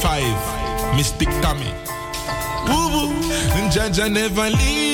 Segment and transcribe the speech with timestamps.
[0.00, 1.68] 5, Mystic Tommy.
[2.70, 3.12] ooh woo,
[3.70, 4.89] Jaja never leave.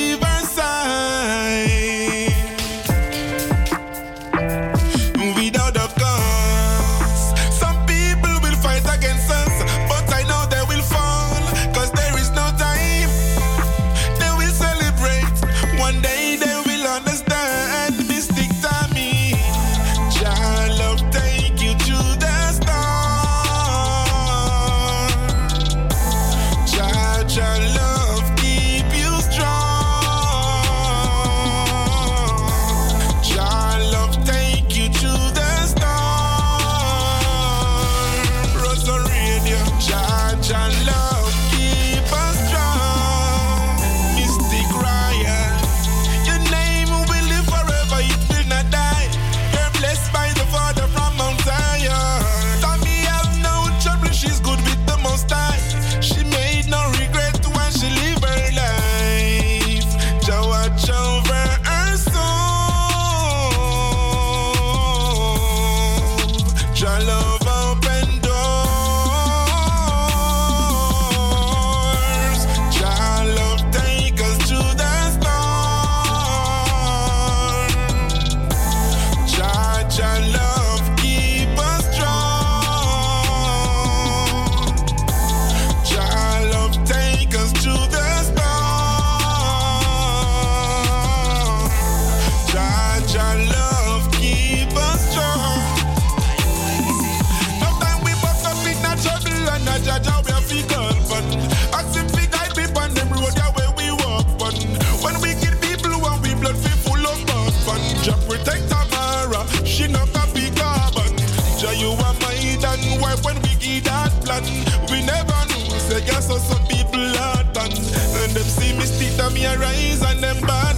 [114.27, 114.45] Scotland.
[114.91, 117.71] We never knew, say, so yes, so some people are done.
[117.71, 120.75] And them see me stick to me, I rise and them bad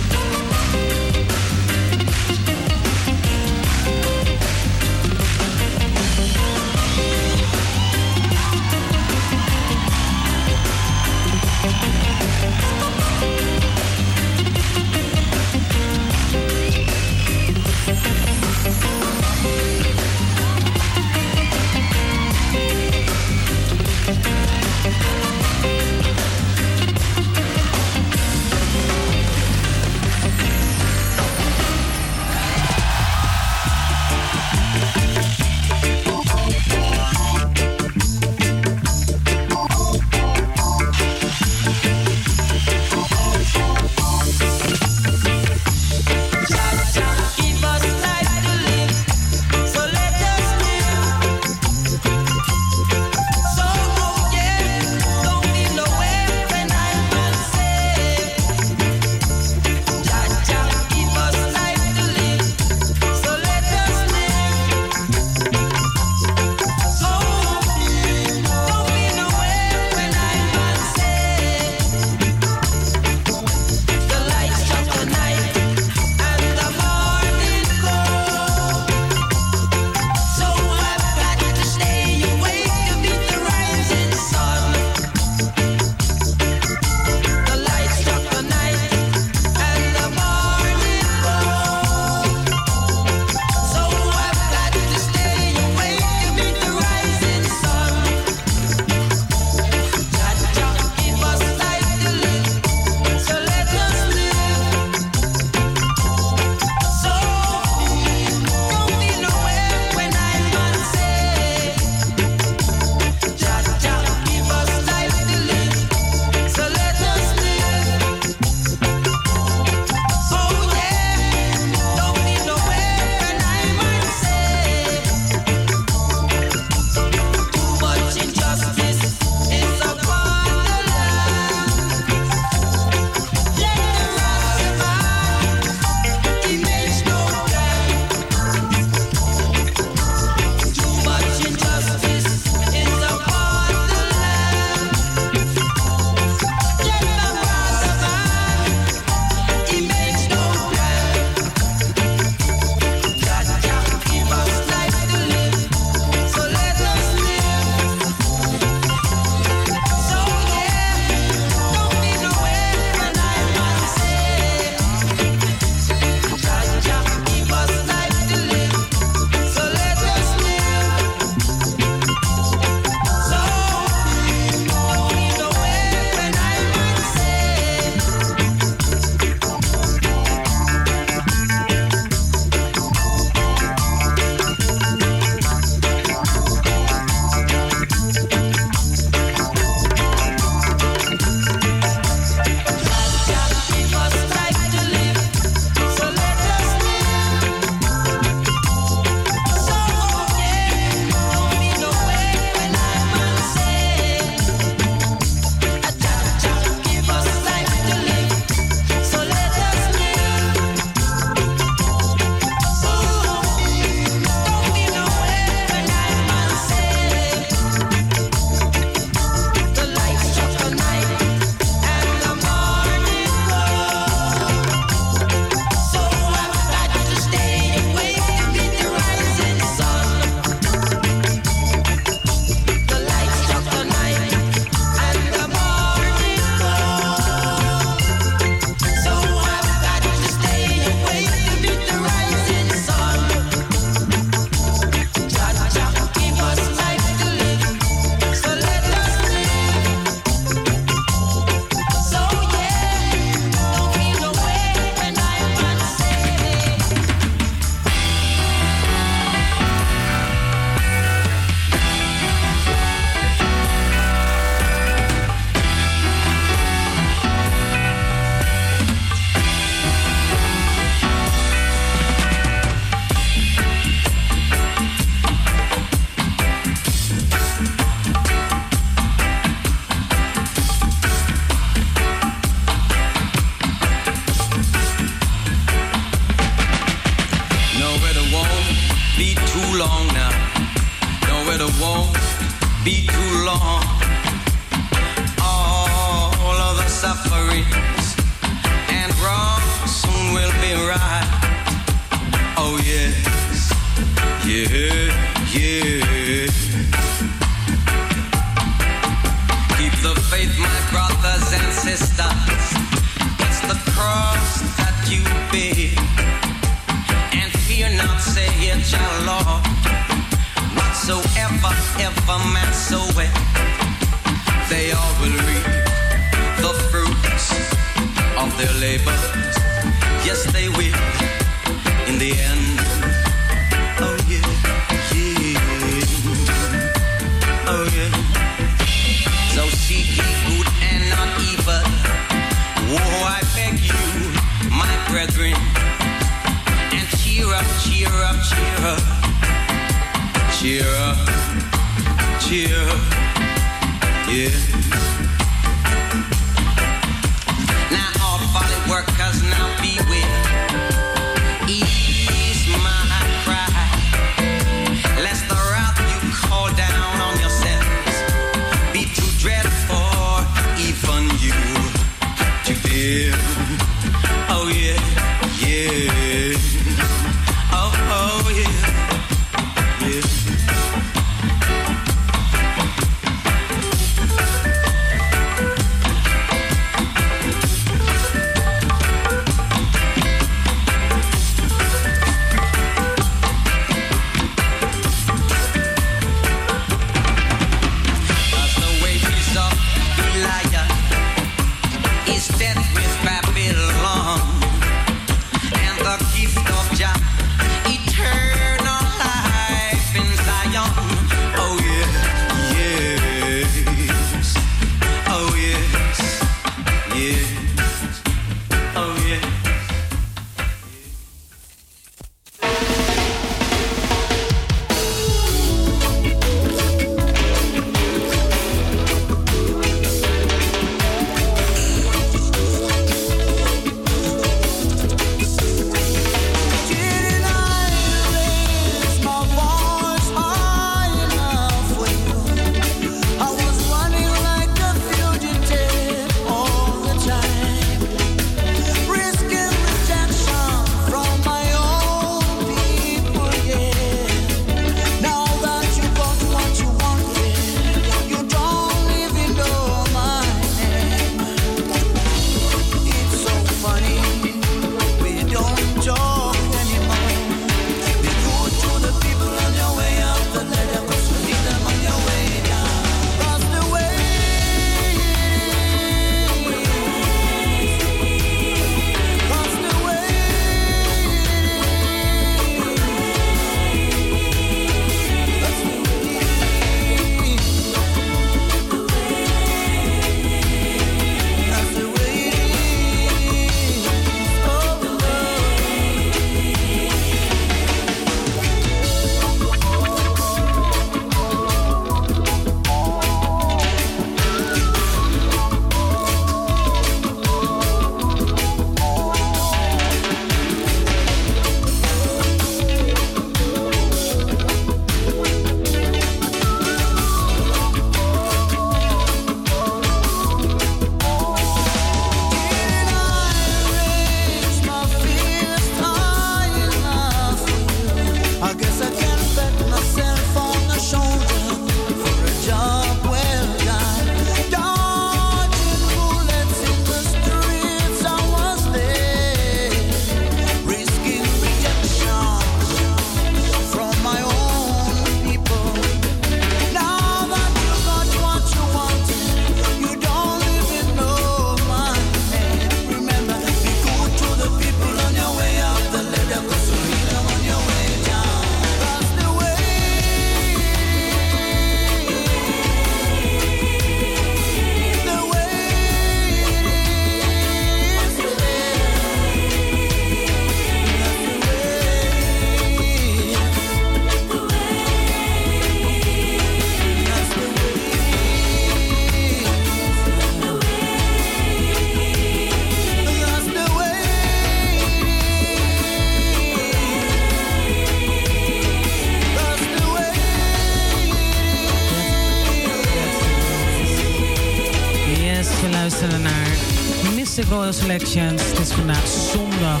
[598.34, 600.00] Het is vandaag zondag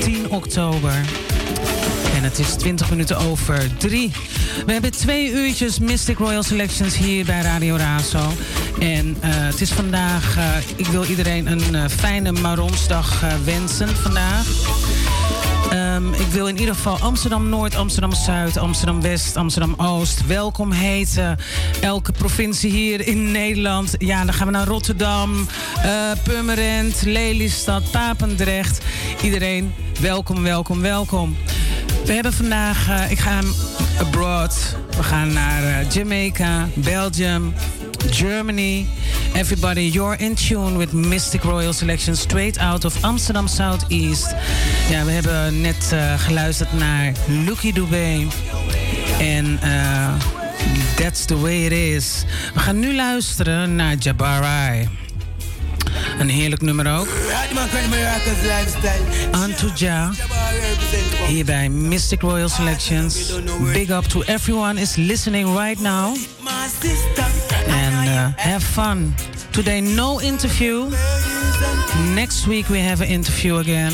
[0.00, 0.92] 10 oktober.
[2.14, 4.12] En het is 20 minuten over 3.
[4.66, 8.32] We hebben twee uurtjes Mystic Royal Selections hier bij Radio Razo.
[8.80, 10.44] En uh, het is vandaag, uh,
[10.76, 14.73] ik wil iedereen een uh, fijne Maronsdag wensen vandaag.
[15.94, 20.72] Um, ik wil in ieder geval Amsterdam Noord, Amsterdam Zuid, Amsterdam West, Amsterdam Oost welkom
[20.72, 21.38] heten.
[21.80, 23.94] Elke provincie hier in Nederland.
[23.98, 25.48] Ja, dan gaan we naar Rotterdam,
[25.84, 28.84] uh, Purmerend, Lelystad, Papendrecht.
[29.22, 31.36] Iedereen welkom, welkom, welkom.
[32.04, 33.40] We hebben vandaag, uh, ik ga
[34.00, 34.76] abroad.
[34.96, 37.54] We gaan naar uh, Jamaica, Belgium,
[38.10, 38.86] Germany.
[39.34, 44.34] Everybody, you're in tune with Mystic Royal Selection straight out of Amsterdam Southeast.
[44.90, 48.26] Ja, we hebben net uh, geluisterd naar Lucky Dubé.
[49.18, 50.14] En uh,
[50.96, 52.24] That's the way it is.
[52.54, 54.88] We gaan nu luisteren naar Jabari.
[56.18, 57.08] Een heerlijk nummer ook.
[59.30, 60.10] Antuja.
[61.26, 63.32] Hier bij Mystic Royal Selections.
[63.72, 66.16] Big up to everyone is listening right now.
[68.54, 69.10] Have fun.
[69.52, 70.88] Today no interview.
[72.14, 73.90] Next week we have an interview again.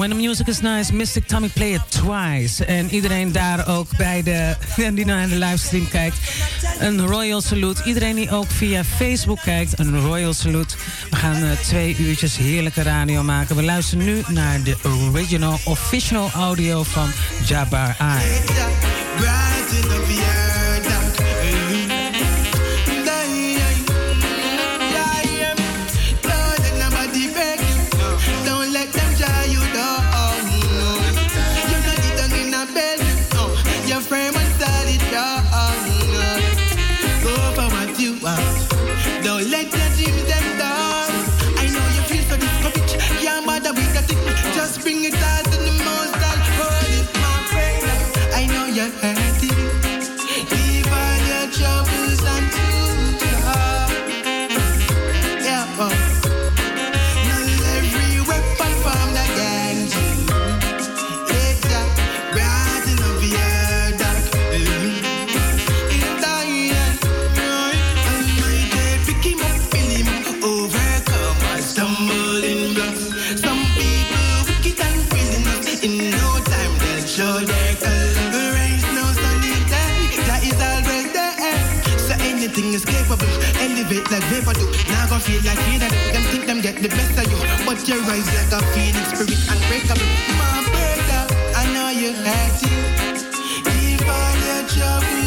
[0.02, 2.66] When the music is nice, Mystic Tommy play it twice.
[2.66, 4.56] En iedereen daar ook bij de,
[4.96, 6.18] die naar de livestream kijkt,
[6.80, 7.84] een royal salute.
[7.84, 10.76] Iedereen die ook via Facebook kijkt, een royal salute.
[11.10, 13.56] We gaan uh, twee uurtjes heerlijke radio maken.
[13.56, 17.12] We luisteren nu naar de original official audio van
[17.46, 18.40] Jabbar I.
[85.32, 87.40] feel like you that them think them get the best of you.
[87.66, 90.10] But you rise like a phoenix, spirit unbreakable.
[90.42, 91.24] My brother,
[91.56, 93.20] I know you're it.
[93.72, 95.21] Keep all your trouble.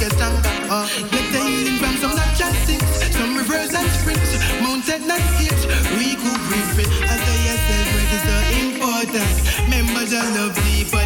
[0.00, 0.42] You stronger.
[0.68, 4.30] Uh, get the healing from some natural things, some rivers and springs,
[4.60, 5.62] mountain and hills.
[5.94, 9.32] Recuperate as I yourself, it is so important.
[9.70, 11.05] Members of love deeper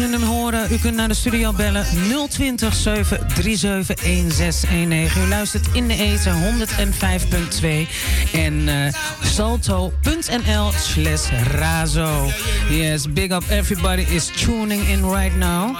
[0.00, 0.72] u hem horen?
[0.72, 1.86] U kunt naar de studio bellen
[2.28, 5.22] 020 737 1619.
[5.22, 6.34] U luistert in de eten
[7.62, 7.90] 105.2
[8.32, 12.30] en eh, salto.nl slash razo.
[12.68, 15.76] Yes, big up everybody is tuning in right now.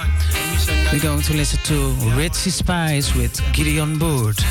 [0.91, 4.43] We're going to listen to Richie Spice with Gideon Boord.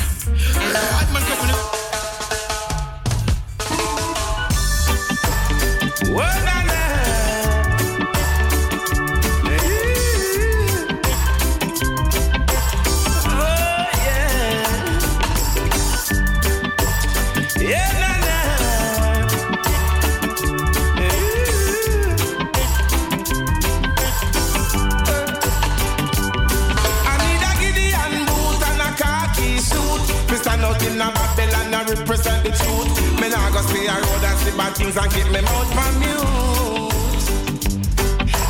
[33.21, 35.99] Me nah go stay a road and see bad things and keep me mouth from
[35.99, 36.91] mute.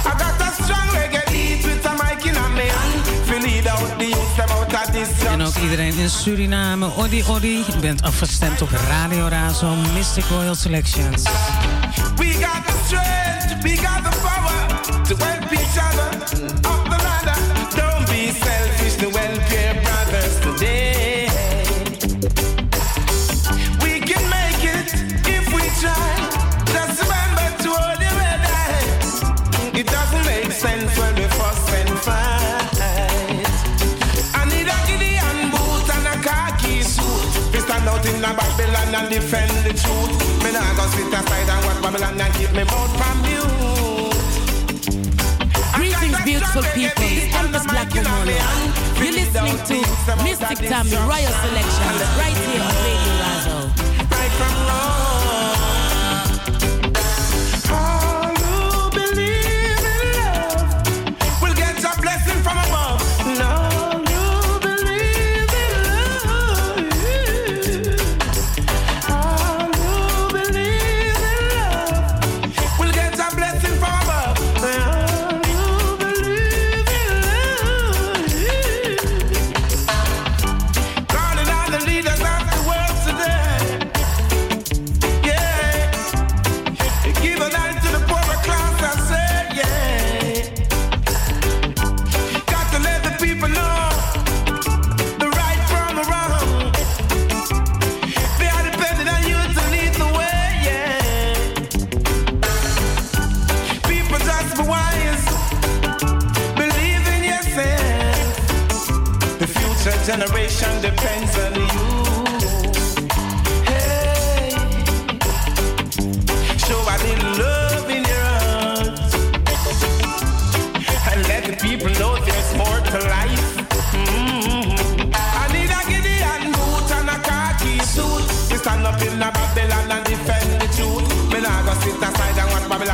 [0.09, 3.01] I got a strong reggae beat with a mic in me hand.
[5.27, 7.63] En ook iedereen in Suriname, Oddy Oddy.
[7.67, 11.23] Je bent afgestemd op Radio Razo, Mystic Royal Selections.
[12.15, 16.70] We got the strength, we got the power to help each other
[39.01, 40.13] and defend the truth.
[40.43, 44.13] Me nah go sit aside and watch Babylon and keep me mouth from mute.
[45.75, 47.11] Greetings, beautiful people.
[47.39, 48.37] Empress Black Momolo.
[49.01, 49.77] You're listening to
[50.23, 53.57] Mystic Tammy Royal Selection right here on Radio Razo.
[54.11, 55.40] Right from wrong.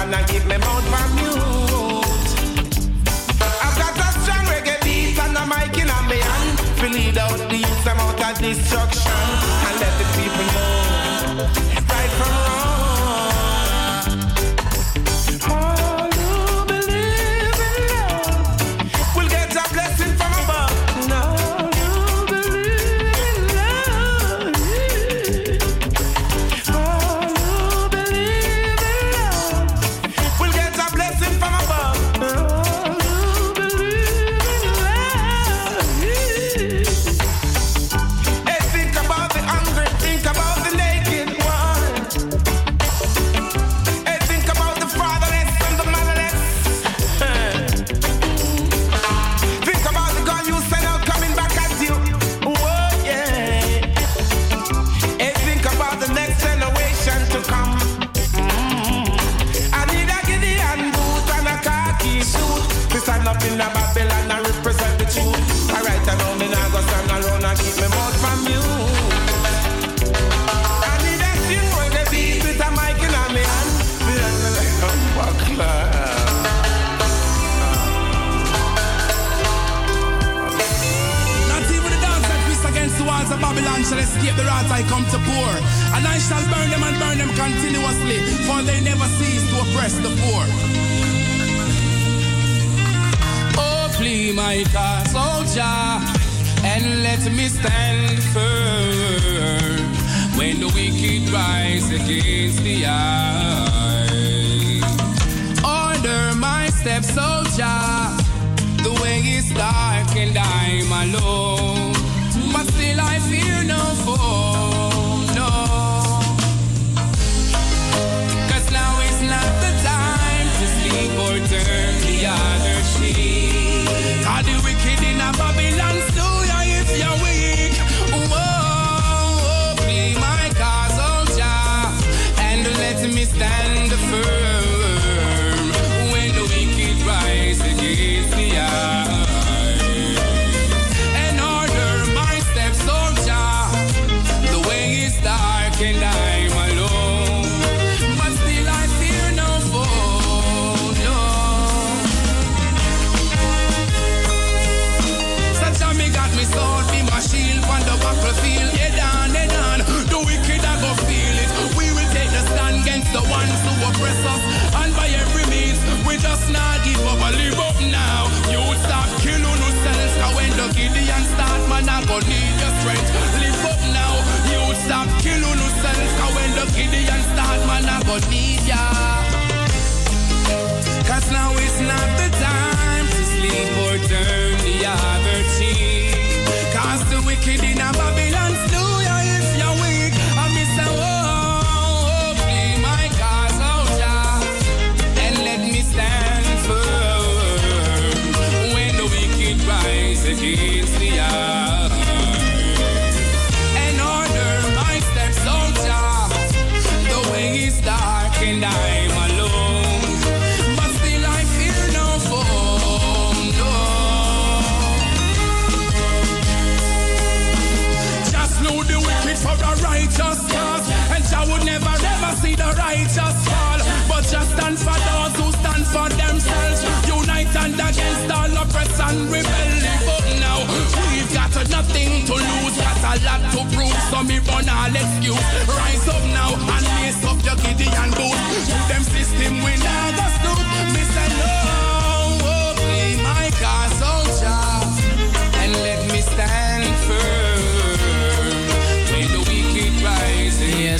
[0.07, 2.29] And and keep me mouth from mute.
[3.65, 6.57] I've got a strong reggae beat and a mic in me hand.
[6.79, 9.06] To lead out the youth out of destruction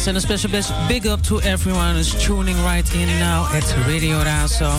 [0.07, 0.49] And a special
[0.87, 4.71] big up to everyone who's tuning right in now at Radio Razo.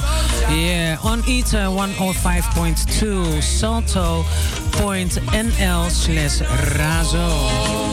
[0.51, 4.25] Yeah, on Ether 105.2 salto.nl
[5.91, 6.41] slash
[6.79, 7.88] Razo.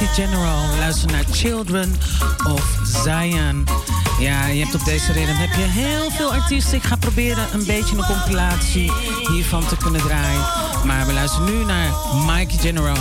[0.00, 0.76] Mikey General.
[0.78, 1.96] Luister naar Children
[2.46, 3.64] of Zion.
[4.20, 6.76] Ja, je hebt op deze reden heb je heel veel artiesten.
[6.76, 8.92] Ik ga proberen een beetje een compilatie
[9.30, 10.44] hiervan te kunnen draaien.
[10.84, 11.92] Maar we luisteren nu naar
[12.26, 12.96] Mikey General.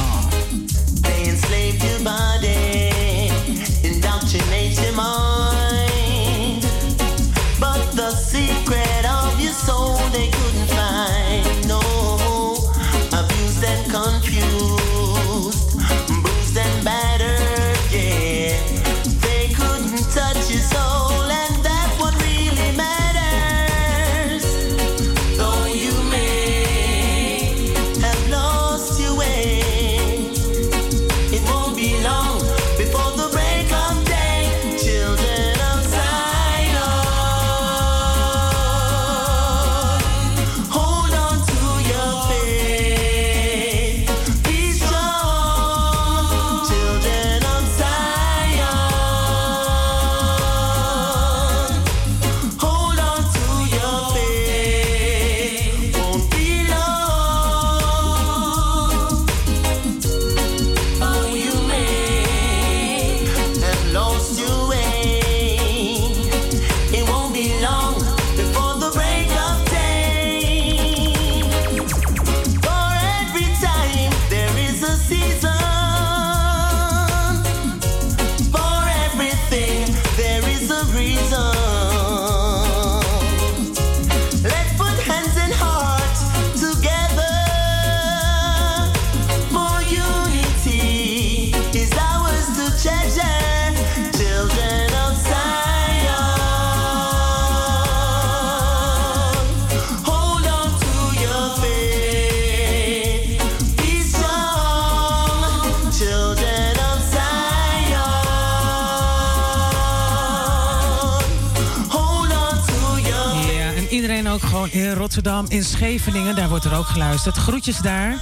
[115.50, 116.36] In Scheveningen.
[116.36, 117.38] Daar wordt er ook geluisterd.
[117.38, 118.22] Groetjes daar.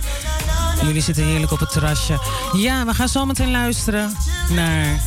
[0.82, 2.20] Jullie zitten heerlijk op het terrasje.
[2.54, 4.18] Ja, we gaan zo meteen luisteren
[4.50, 5.02] naar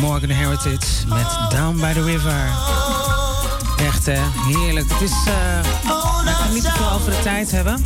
[0.00, 2.48] Morgan Heritage met Down by the River.
[3.76, 4.90] Echt hè, heerlijk.
[4.92, 5.60] Het is, eh
[6.24, 7.78] we gaan niet te veel over de tijd hebben.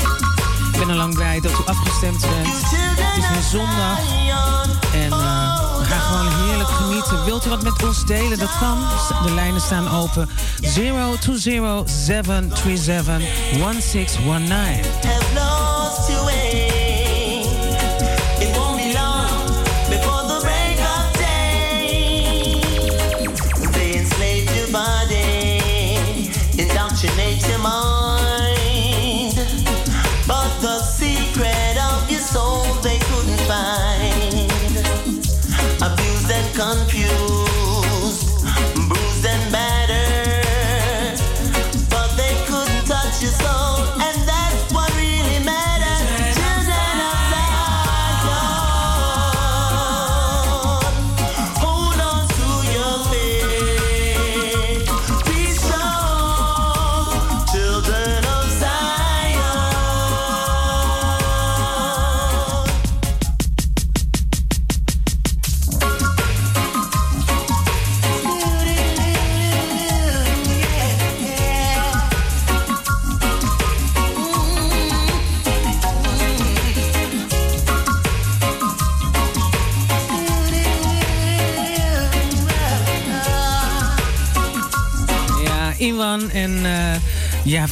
[0.73, 2.61] Ik ben al lang blij dat u afgestemd bent.
[2.61, 3.99] Het is weer zondag.
[6.11, 7.25] Gewoon heerlijk genieten.
[7.25, 8.39] Wilt u wat met ons delen?
[8.39, 8.79] Dat kan.
[9.23, 10.29] De lijnen staan open.
[10.61, 13.05] 020 737
[13.59, 15.20] 1619.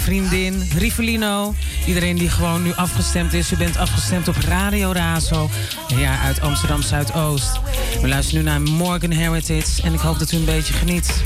[0.09, 1.55] Vriendin Rivelino.
[1.87, 3.53] Iedereen die gewoon nu afgestemd is.
[3.53, 5.51] U bent afgestemd op Radio Razo.
[5.97, 7.61] Ja, uit Amsterdam Zuidoost.
[8.01, 9.83] We luisteren nu naar Morgan Heritage.
[9.83, 11.23] En ik hoop dat u een beetje geniet.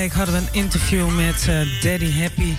[0.00, 2.54] Week hadden een interview met eh, Daddy Happy.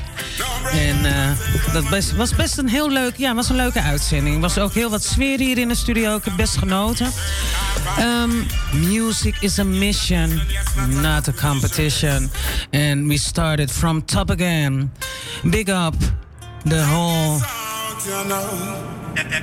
[0.72, 4.36] En eh, dat best, was best een heel leuk, ja, was een leuke uitzending.
[4.36, 6.16] Er was ook heel wat sfeer hier in de studio.
[6.16, 7.12] Ik heb best genoten.
[8.00, 8.46] Um,
[8.90, 10.42] music is a mission,
[11.02, 12.32] not a competition.
[12.72, 14.92] And we started from top again.
[15.44, 15.96] Big up
[16.64, 17.40] the whole,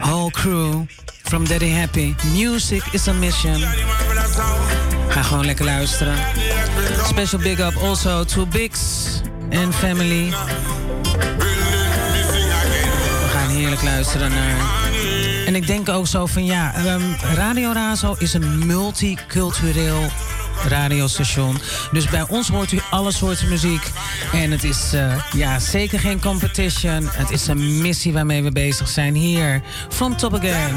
[0.01, 0.87] whole crew
[1.23, 2.15] from Daddy Happy.
[2.33, 3.61] Music is a mission.
[5.09, 6.17] Ga gewoon lekker luisteren.
[7.07, 8.81] Special big up also to Bix
[9.51, 10.31] and family.
[13.21, 14.57] We gaan heerlijk luisteren naar.
[15.47, 17.03] En ik denk ook zo van ja, ehm,
[17.35, 20.11] Radio Razo is een multicultureel
[20.69, 21.57] radiostation.
[21.93, 23.91] Dus bij ons hoort u alle soorten muziek.
[24.33, 27.09] En het is eh, ja, zeker geen competition.
[27.13, 29.63] Het is een missie waarmee we bezig zijn hier.
[29.89, 30.75] From Top Again.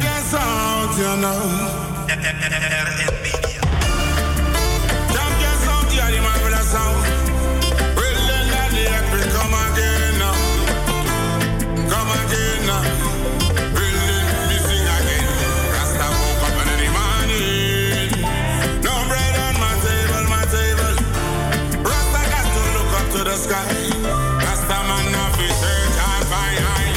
[24.71, 26.91] Rasta man, not be search and find high.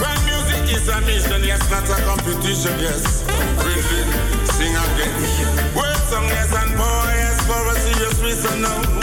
[0.00, 3.24] When music is a mission, yes, not a competition, yes.
[3.62, 5.76] Really, sing again.
[5.76, 8.99] Word song, yes, and power, yes, for a serious reason, no.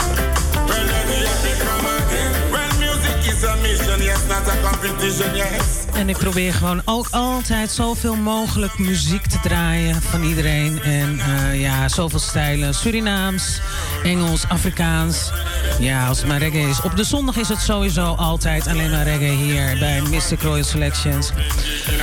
[5.92, 10.82] En ik probeer gewoon ook altijd zoveel mogelijk muziek te draaien van iedereen.
[10.82, 12.74] En eh, ja, zoveel stijlen.
[12.74, 13.60] Surinaams,
[14.02, 15.30] Engels, Afrikaans.
[15.78, 16.80] Ja, als het maar reggae is.
[16.82, 21.32] Op de zondag is het sowieso altijd alleen maar reggae hier bij Mystic Royal Selections.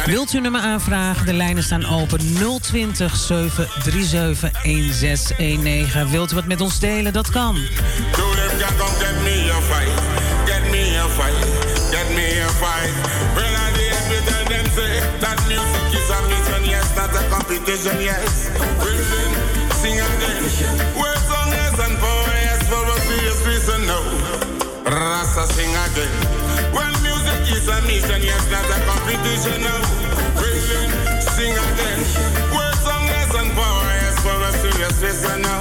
[0.06, 1.26] Wilt u nummer aanvragen?
[1.26, 2.20] De lijnen staan open
[2.62, 6.10] 020 737 1619.
[6.10, 7.14] Wilt u wat met ons delen?
[7.14, 7.58] Dat kan.
[12.60, 12.92] Fight.
[13.36, 17.98] Well, I did tell them say that music is a mission, yes, not a competition,
[18.00, 18.50] yes.
[18.80, 19.32] Then,
[19.76, 20.44] sing again.
[20.96, 24.00] Word song, yes, and power, yes, for a serious reason, no.
[24.88, 26.14] Rasta sing again.
[26.72, 29.76] Well, music is a mission, yes, not a competition, no.
[30.40, 30.90] Then,
[31.20, 32.00] sing again.
[32.56, 35.56] Word song, yes, and power, yes, for a serious reason, no.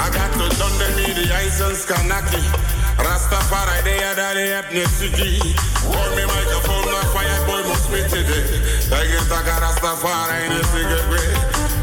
[0.00, 2.69] I got to turn the mediation skanaki.
[3.10, 5.42] Rastafari, they are the ethnicity.
[5.82, 8.46] Hold me microphone, my fire boy must be today.
[8.86, 11.34] I get get Rastafari in a cigarette.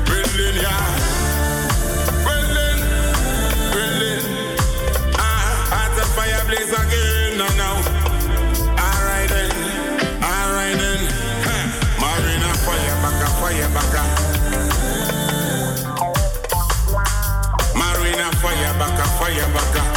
[0.07, 0.87] Berlin, yeah.
[2.23, 2.79] Berlin,
[3.75, 4.23] Berlin.
[5.19, 7.71] Ah, at the fire again, no, no.
[8.79, 9.51] Alright then,
[10.23, 11.01] alright then.
[11.43, 11.67] Huh.
[11.99, 14.03] Marina fire, baka, fire, baka.
[17.75, 19.96] Marina fire baka, fire baka.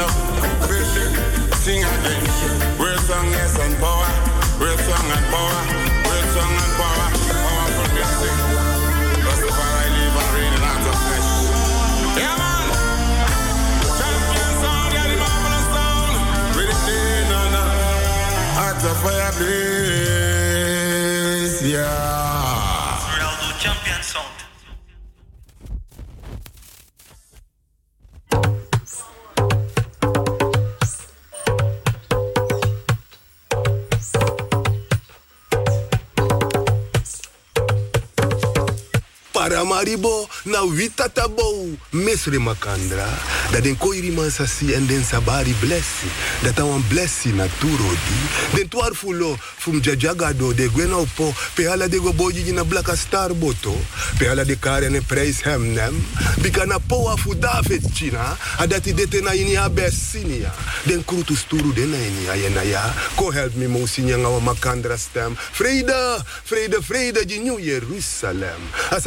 [0.00, 0.08] no.
[0.68, 1.14] Willing,
[1.62, 2.24] sing again.
[2.80, 4.08] Great song, yes, and power.
[4.60, 5.60] Great song and power.
[6.06, 7.06] Great song and power.
[7.44, 8.36] Powerful music.
[9.26, 11.30] Rastafari live and reign in heart of flesh.
[12.20, 12.66] Yeah, man.
[13.98, 16.14] Champion sound, yeah, the marvelous sound.
[16.56, 17.64] In, no, no.
[18.58, 19.69] Heart of fire blaze,
[39.60, 43.06] Paramaribo na witatabo mesre makandra
[43.52, 44.30] dat den koiri man
[44.74, 46.08] en den sabari blessi.
[46.42, 48.20] Dat a wan blessi na turodi.
[48.54, 49.96] Den twar fulo fum de
[50.72, 53.76] gwena po pe ala de go boji na blaka star boto.
[54.18, 55.94] Pe ala de kare ne prijs hem nem
[56.40, 56.78] bika na
[57.38, 60.52] david china adati dete na ini ha bessinia
[60.86, 64.40] den krutu sturu den na ini ayena ya ko help me mo sinya nga wa
[64.40, 65.36] makandra stem.
[65.52, 68.60] Vrede vrede vrede di new jerusalem.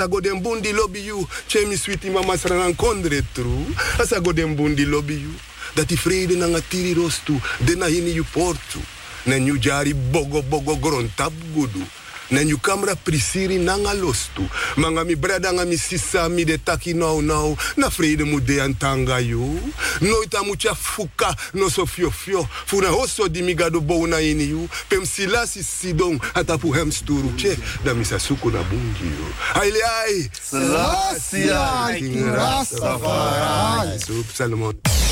[0.03, 1.77] Go den bundi lobby you chemi
[2.11, 3.65] mama sranan kondre tru
[3.99, 5.33] asa go den bundi lobby you
[5.75, 8.79] dat die vrede na tiri rostu, de na hini you portu.
[9.25, 11.81] Nen you jari bogo bogo grontab gudu.
[12.33, 14.41] Nen you kamera prisiri nanga lostu.
[14.77, 17.21] Manga mi brada nga mi sisa mi de taki nou.
[17.77, 19.59] Na vrede mu de antanga you.
[20.01, 22.47] Nooit a mucha fuka no so fio fio.
[22.65, 24.67] Funa hoso di mi gado bou na ini you.
[24.89, 27.35] Pem silasi sidong atapu hem sturu.
[27.37, 29.13] Che, da mi sa suku na bungi.
[29.53, 30.29] Aile ai.
[30.33, 31.53] Selassie,
[31.99, 33.99] King Rastafari.
[34.33, 35.02] Salomon.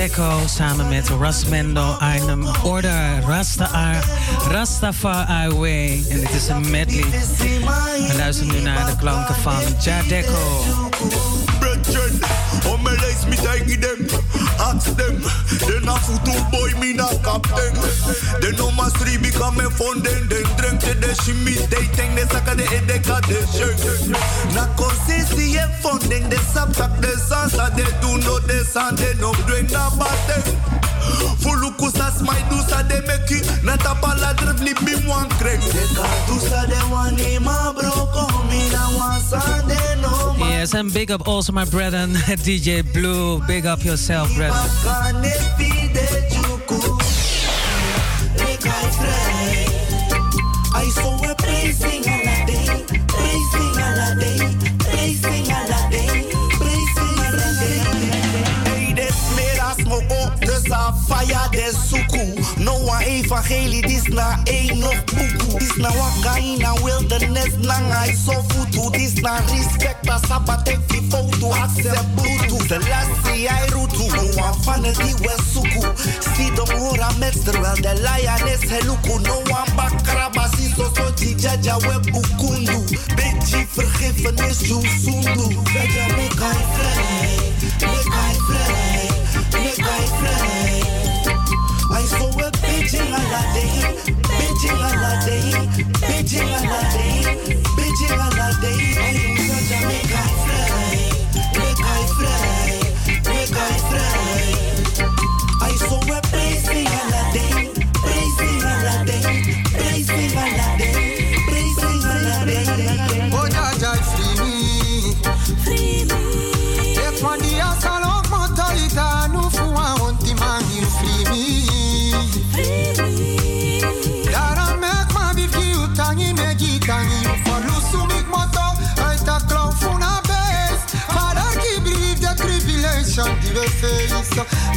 [0.00, 4.00] Jadeco samen met Rasmendo Arnhem Order Rasta
[4.48, 6.04] Rastafari Way.
[6.08, 7.04] En dit is een medley.
[8.08, 10.64] We luisteren nu naar de klanken van Jadeco.
[14.70, 15.16] ask them
[15.66, 17.74] Den a fut boy boy, mina captain
[18.40, 22.54] Den no mas ribi ca me fonden Den dremte de și mi dating De saca
[22.54, 23.80] de edeca de șeng
[24.54, 29.66] Na concesie fonden De sap sac de sansa De duno de san De nom duen
[29.70, 30.42] na baten
[31.42, 35.60] Fulu cu sa mai dusa de meki Na tapa la drăv ni mi moan crec
[35.72, 39.99] De ca dusa de wani ma bro Combina wansa de
[40.40, 42.10] Yes, and big up also my brethren,
[42.44, 43.40] DJ Blue.
[43.46, 44.70] Big up yourself, brethren.
[61.08, 65.09] Fire des suku No one evangelie Dis na een nog
[65.80, 68.32] Na waka ina wilderness Nang I so
[68.72, 74.54] to This na respect A sabate fi fotu Accept butu Selassie ai rutu Nu am
[74.64, 75.84] fană diwe suku.
[76.36, 81.06] Si domnura mers Tervel de lioness heluku No am bakraba Si so so
[81.42, 82.78] jaja we bukundu.
[83.16, 85.48] Bitchy vergiffenis Joe sundu.
[85.72, 87.40] Jaja make I vrij
[87.90, 89.10] Make I vrij
[89.62, 91.00] Make I vrij
[91.92, 94.19] I saw a pigeon, I like
[94.60, 95.56] Beijing holiday,
[96.04, 97.48] Beijing holiday.
[99.00, 100.89] I was a make I fly,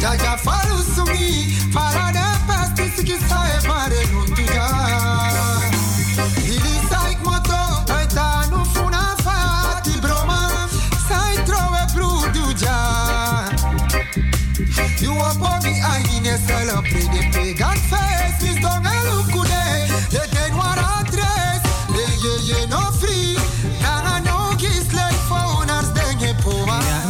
[0.04, 1.48] Jaja fala o sumi,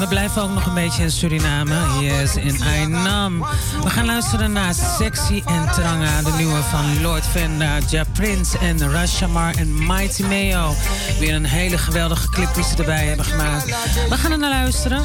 [0.05, 1.75] we blijven ook nog een beetje in Suriname.
[2.01, 3.47] Yes, in Ainam.
[3.83, 8.91] We gaan luisteren naar Sexy en Tranga, de nieuwe van Lord Venda, Ja Prince en
[8.91, 10.75] Rashamar en Mighty Mayo.
[11.19, 13.65] Weer een hele geweldige clip die ze erbij hebben gemaakt.
[14.09, 15.03] We gaan er naar luisteren.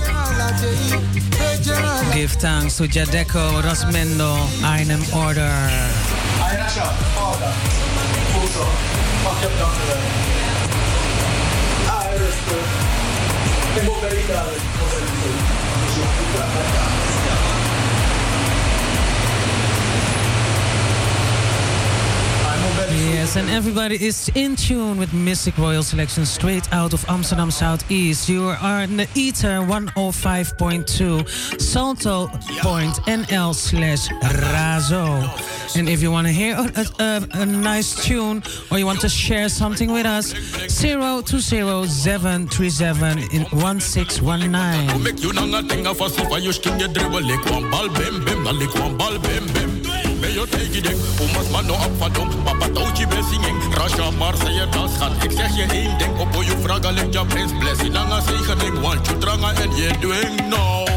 [2.12, 5.00] Give thanks to Jadeco, Rasmendo, Order.
[5.12, 5.70] Order.
[13.80, 14.10] en boca
[23.00, 28.28] Yes, and everybody is in tune with Mystic Royal Selection straight out of Amsterdam Southeast.
[28.28, 32.28] You are in the Ether 105.2 Salto
[32.60, 35.30] Point NL slash Razo.
[35.78, 36.70] And if you want to hear a,
[37.00, 40.34] a, a, nice tune or you want to share something with us,
[40.68, 45.04] 020737 in 1619.
[50.48, 53.74] Take it in, omas man no op van dom, papa touwtje ben singing.
[53.74, 54.10] Rasha
[54.54, 57.94] je dat schat, ik zeg je één ding, op je vragen je prins blessing.
[57.94, 60.88] Nanga zegening, want you dranga en je doing no.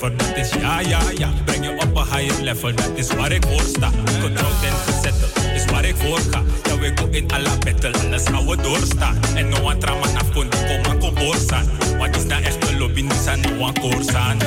[0.00, 1.30] Forever, dat is ja ja ja.
[1.44, 3.90] Breng je op een higher level, dat is waar ik voor sta.
[4.20, 6.42] Getrouwd en gezetteld, is waar ik voor ga.
[6.62, 9.18] Ja, we go in alla battle, alles gaan we doorstaan.
[9.34, 11.70] En no one trama af kon die kom maar kom voorstaan.
[11.98, 14.38] Want is nou echt een lobby, niet aan no one koorsaan.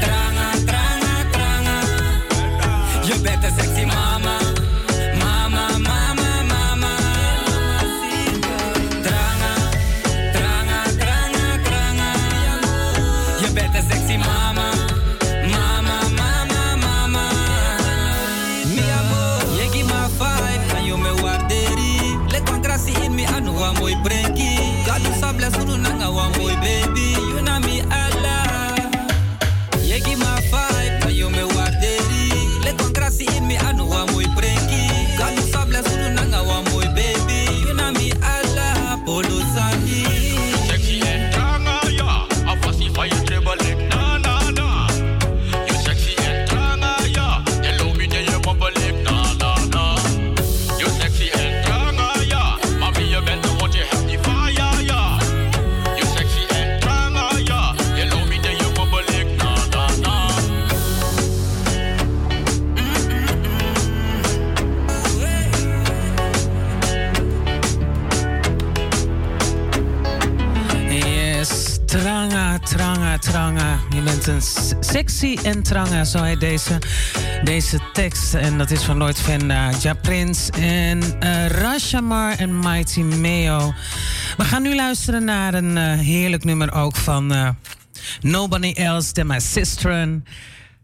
[0.00, 1.80] Tranga, tranga, tranga.
[3.06, 4.13] Je bent een sexy mama.
[74.26, 74.42] Een
[74.80, 76.78] sexy en tranga, zo heet deze,
[77.42, 78.34] deze tekst.
[78.34, 83.72] En dat is van Lloyd Venda, Ja Prince en eh Rashamar en Mighty Mayo.
[84.36, 87.48] We gaan nu luisteren naar een eh, heerlijk nummer ook van eh,
[88.20, 90.22] Nobody Else Than My Sister.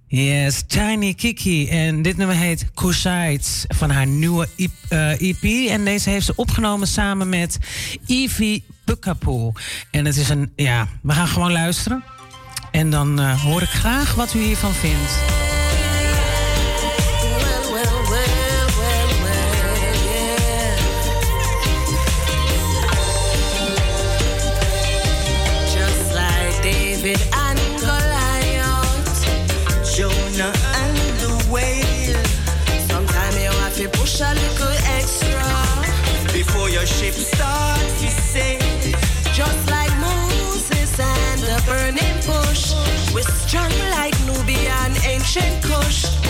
[0.06, 1.68] Yes, Tiny Kiki.
[1.68, 5.72] En dit nummer heet Kushites van haar nieuwe EP, eh.
[5.72, 7.58] En deze heeft ze opgenomen samen met
[8.06, 9.52] Evie Pukapoe.
[9.90, 12.04] En het is een, ja, we gaan gewoon luisteren.
[12.70, 15.12] En dan uh, hoor ik graag wat u hiervan vindt.
[25.74, 29.24] Just like David and Goliath,
[29.96, 32.20] Jonah and the whale.
[32.88, 35.42] Sometimes you have to push a little extra
[36.32, 38.58] before your ship starts to say
[39.32, 42.09] Just like Moses and the burning.
[43.50, 46.29] Strong like Nubian ancient Kush.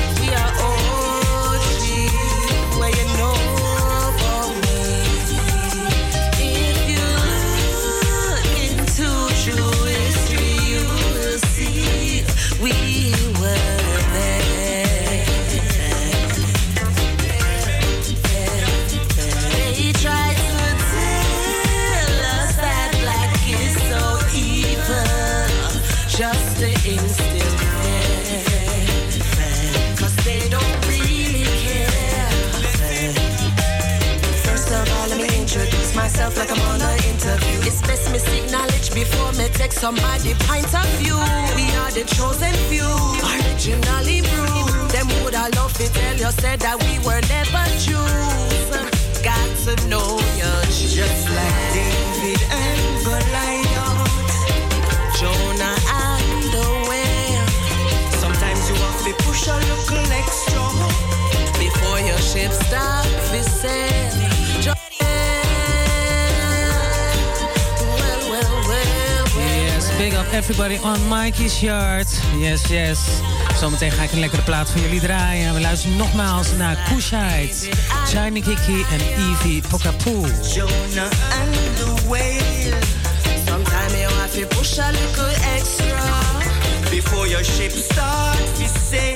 [36.30, 37.58] Myself like I'm on an interview.
[37.66, 41.16] It's best me seek knowledge before me take somebody point of view.
[41.56, 42.86] We are the chosen few,
[43.30, 44.90] originally brewed.
[44.90, 48.70] Them would I love to tell you said that we were never Jews.
[49.22, 54.08] Got to know you just like David and Goliath.
[55.18, 55.76] Jonah
[56.08, 57.46] and the whale.
[58.22, 60.64] Sometimes you have to push a little extra.
[61.58, 64.29] Before your ship start to sail.
[70.00, 72.06] Big up everybody on Mikey's Yard.
[72.38, 72.98] Yes, yes.
[73.58, 75.54] Zometeen ga ik een lekkere plaat voor jullie draaien.
[75.54, 77.68] We luisteren nogmaals naar Kushite,
[78.08, 80.26] Shiny Kiki en Evie Pokapoo.
[80.54, 82.78] Jonah and the whale.
[83.46, 86.00] Sometimes you have to push a little extra.
[86.90, 89.14] Before your ship starts, you say.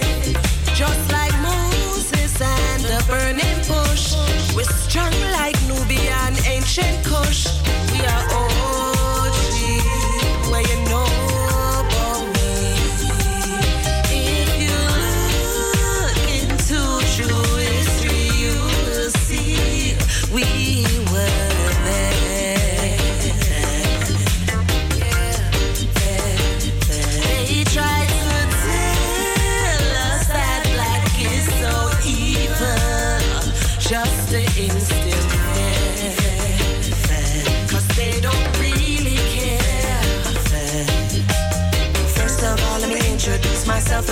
[0.75, 4.15] Just like Moses and the burning bush.
[4.55, 7.47] We're strong like Nubian ancient Kush.
[7.93, 8.54] We are OG,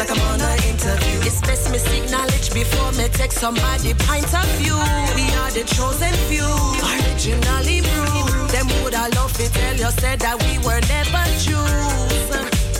[0.02, 1.18] like I'm on an interview.
[1.22, 4.74] It's best me seek knowledge before me take somebody point of view.
[5.14, 6.50] We are the chosen few,
[6.90, 8.50] originally brewed.
[8.50, 12.26] Them would I love to tell you said that we were never Jews.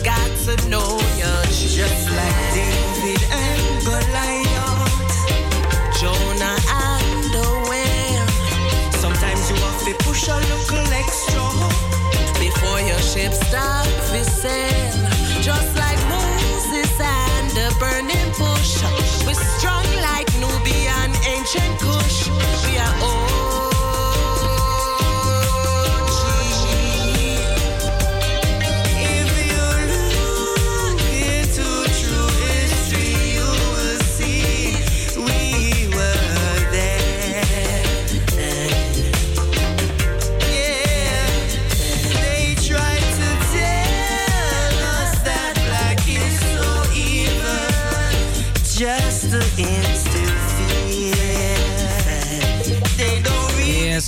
[0.03, 1.31] Got to know you
[1.79, 5.15] just like David and Goliath.
[5.99, 8.27] Jonah and the whale.
[8.99, 11.43] Sometimes you have to push a little extra.
[12.45, 14.92] Before your ship start to sail.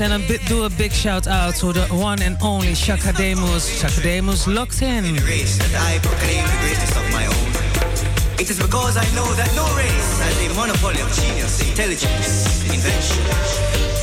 [0.02, 3.80] And I do a big shout out to the one and only Shaka Demus.
[3.80, 5.04] Shaka Demus locked in.
[5.24, 7.50] race that I proclaim the greatest of my own.
[8.36, 13.24] It is because I know that no race has a monopoly of genius, intelligence, invention.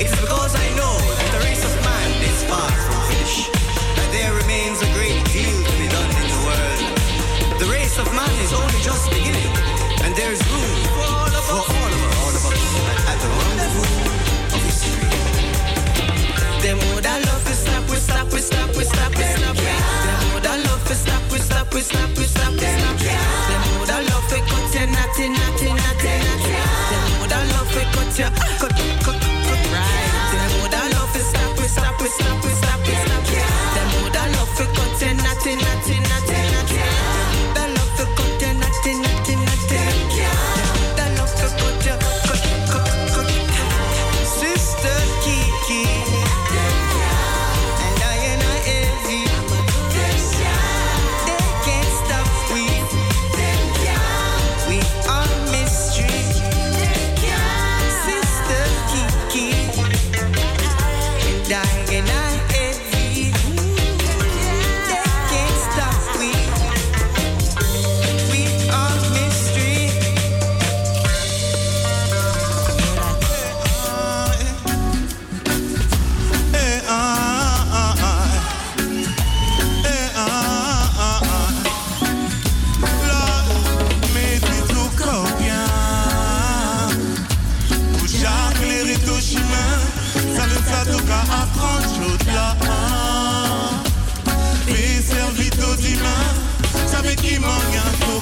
[0.00, 3.50] It is because I know that the race of man is far from finish.
[3.98, 6.80] That there remains a great deal to be done in the world.
[7.60, 9.50] The race of man is only just beginning,
[10.06, 10.40] and there is
[17.18, 18.84] Love we stop, we stop, we stop, we
[20.64, 21.38] love we stop, we
[21.74, 21.80] we
[22.18, 22.24] we
[27.52, 28.91] love to cut you, cut, cut,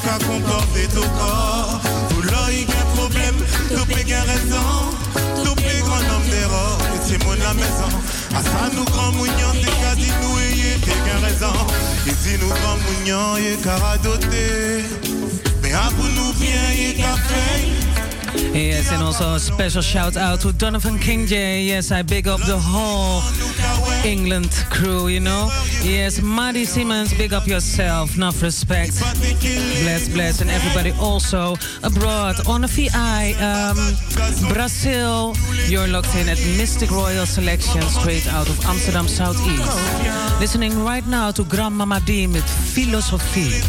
[0.03, 1.81] qu'à comporter ton corps.
[2.11, 3.37] Pour l'œil, un problème,
[3.69, 4.69] tout peut qu'un raison.
[5.45, 7.91] Tout peut grand homme d'erreur, et c'est mon la maison.
[8.35, 11.57] À ça, nous grand mounions, t'es qu'à dit nous, et t'es qu'un raison.
[12.07, 14.85] Et si nous grand mounions, et qu'à doter.
[15.63, 18.00] Mais à vous nous bien, et qu'à faire.
[18.53, 21.63] Yes, and also a special shout out to Donovan King J.
[21.63, 23.23] Yes, I big up the whole
[24.05, 25.51] England crew, you know.
[25.83, 28.17] Yes, Maddie Simmons, big up yourself.
[28.17, 28.99] Enough respect.
[29.83, 30.41] Bless, bless.
[30.41, 33.77] And everybody also abroad on a VI, um,
[34.53, 35.35] Brazil.
[35.67, 40.41] You're locked in at Mystic Royal Selection, straight out of Amsterdam Southeast.
[40.41, 43.61] Listening right now to Grandmama D with Filosofie.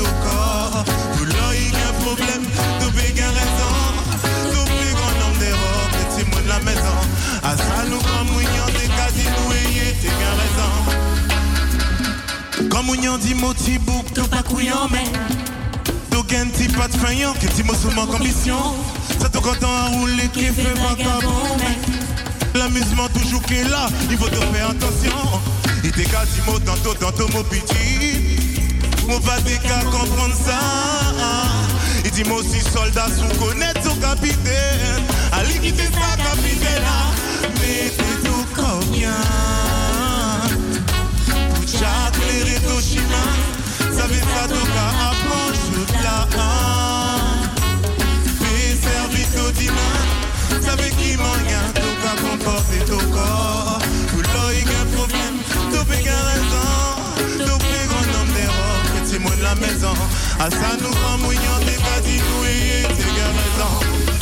[0.00, 0.84] Tout corps.
[1.16, 2.44] Tout l'œil, un problème,
[2.80, 3.74] tout big un raison.
[4.52, 6.98] Tout plus grand nombre d'erreurs, petit monde la maison.
[7.42, 10.72] À ça, nous, comme mounions, des cas dit nous, et t'es bien raison.
[12.70, 15.04] Comme mounions dit, moti bouk, tout pas couillon, mais.
[16.10, 18.58] Tout gain, ti pas de faillant, que ti mot sous manque ambition.
[19.20, 21.78] Ça tout content à rouler, qui fait vagabond, mais.
[22.58, 25.40] L'amusement toujours qui est là, il faut te faire attention.
[25.84, 28.09] Il t'est quasi mot tantôt, tantôt mot petit.
[29.10, 30.54] Mwen pa de ka kompran sa
[32.06, 34.60] I di mwen si soldat sou konet sou kapite
[35.34, 36.98] A li ki te sa kapite la
[37.58, 40.46] Mete tou konyan
[41.26, 43.24] Pou chak le reto shima
[43.82, 46.18] Sa ve sa tou ka apon chout la
[48.38, 48.54] Pe
[48.84, 49.90] servi tou dima
[50.54, 53.82] Sa ve ki manyan tou ka komporte tou kor
[54.12, 56.79] Pou lo yi gen problem Tou pe gen rezon
[59.20, 59.92] petit monde la maison.
[60.38, 64.19] À ça nous grand mouillons, t'es pas dit nous et t'es raison.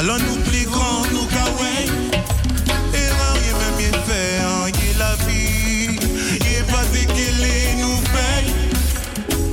[0.00, 1.26] Alors nous grand nous
[2.94, 5.94] Erreur et même y fait en y la vie.
[6.36, 8.46] Y pas dit qu'il est nous fait.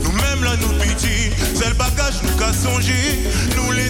[0.05, 2.53] Nous-mêmes là nous pitié C'est le bagage nous qu'a
[3.57, 3.89] Nous les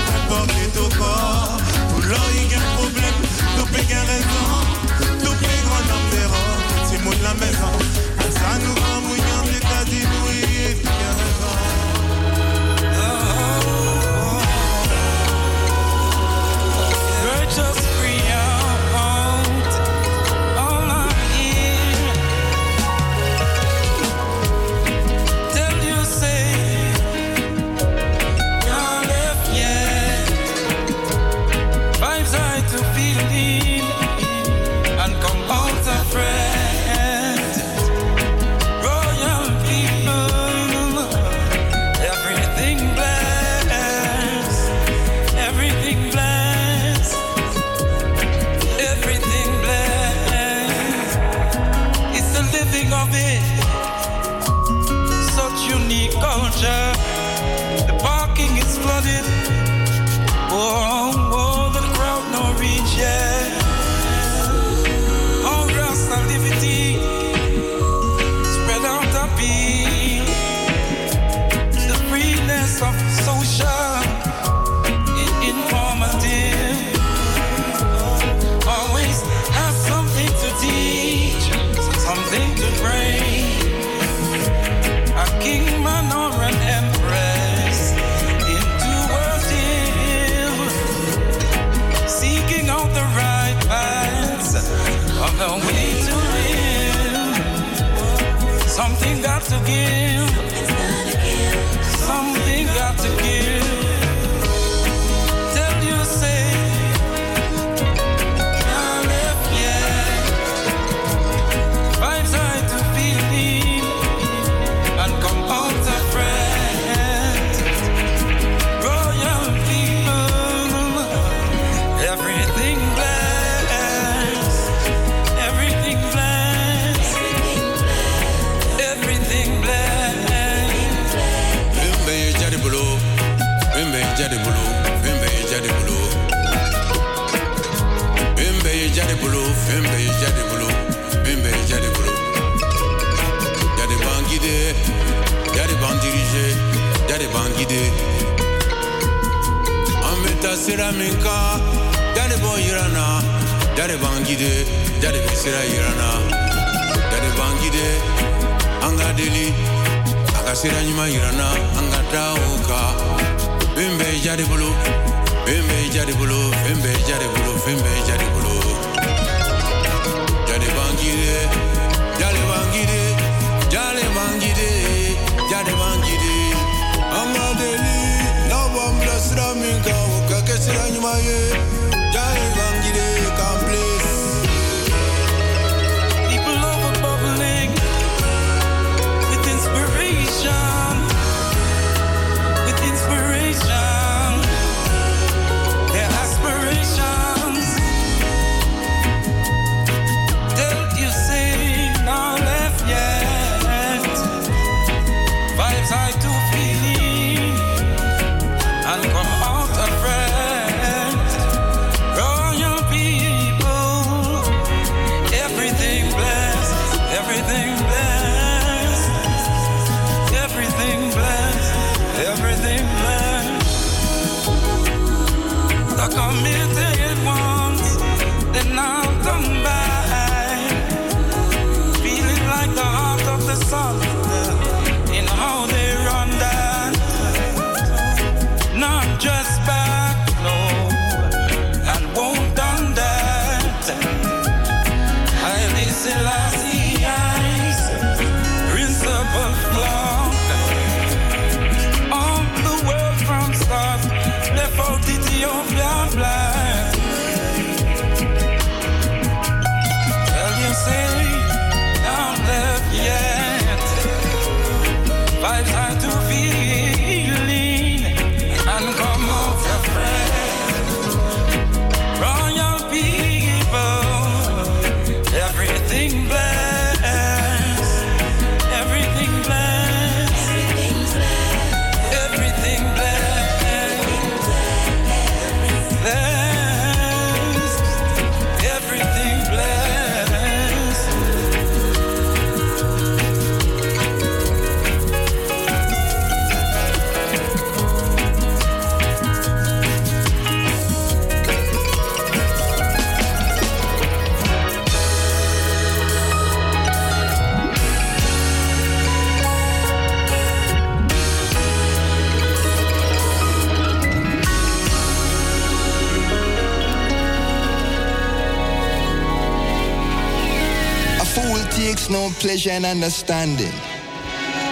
[322.41, 323.71] pleasure and understanding,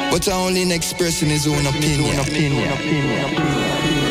[0.09, 2.19] but only in expressing his own opinion.
[2.19, 2.71] Opinion.
[2.71, 2.73] opinion.
[2.73, 3.25] opinion.
[3.25, 4.08] opinion.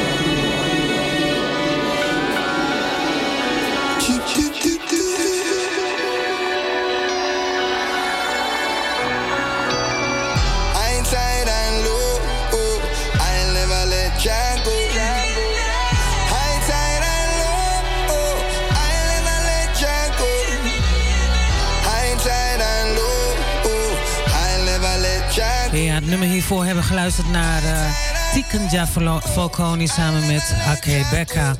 [26.38, 28.86] hiervoor hebben geluisterd naar eh, Tiken Tikenja
[29.20, 31.56] Falconi samen met Hake Becca.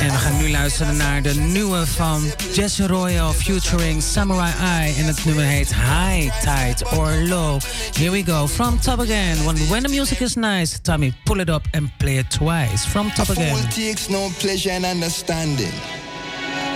[0.00, 2.22] En we gaan nu luisteren naar de nieuwe van
[2.54, 4.94] Jesse Royal featuring Samurai Eye.
[4.98, 7.60] En het nummer heet High Tide or Low.
[7.92, 9.44] Here we go, from top again.
[9.68, 12.86] When, the music is nice, Tommy, pull it up and play it twice.
[12.86, 13.56] From top again.
[13.56, 15.72] A takes no pleasure in understanding,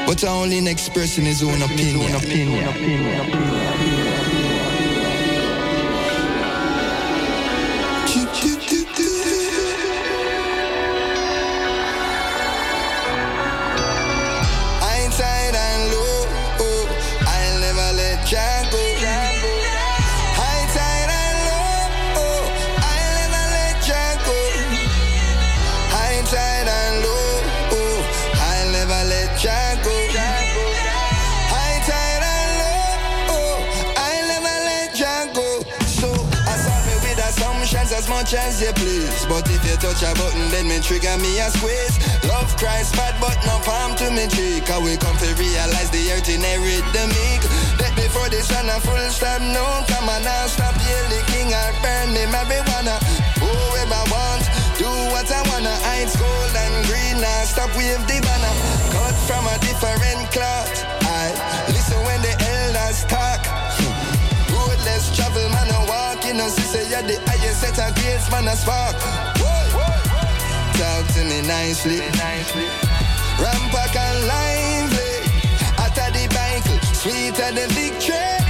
[0.07, 2.15] but only in expressing is own opinion.
[2.15, 2.69] opinion.
[2.69, 3.21] opinion.
[3.21, 3.82] opinion.
[38.31, 39.27] As you please.
[39.27, 41.99] But if you touch a button, then me trigger me a squeeze.
[42.31, 44.71] Love Christ bad, but no palm to me cheek.
[44.71, 47.43] I will come to realize the earth inherit the meek.
[47.83, 50.79] That before the sun a full stop, no come on now stop.
[50.87, 53.03] Yeah, king I burn me marijuana.
[53.43, 54.47] Whoever wants,
[54.79, 55.75] do what I wanna.
[55.99, 58.55] Ice gold and green, now stop wave the banner.
[58.95, 60.71] Cut from a different cloth.
[61.11, 61.35] I
[61.75, 63.43] listen when the elders talk.
[64.47, 65.75] Roadless travel, man,
[66.33, 68.97] Know, she say you're the highest set of grades, man, a spark.
[70.81, 72.01] Talk to me nicely.
[73.37, 75.13] Rampack and lively.
[75.77, 78.42] After the Bible, sweeter the victory.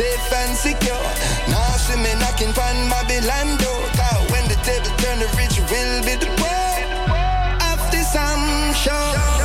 [0.00, 1.06] Safe and secure.
[1.48, 3.82] Now see me knocking on Babylon door.
[3.96, 6.72] 'Cause when the table turn, the rich will be the poor.
[7.72, 9.39] After some show.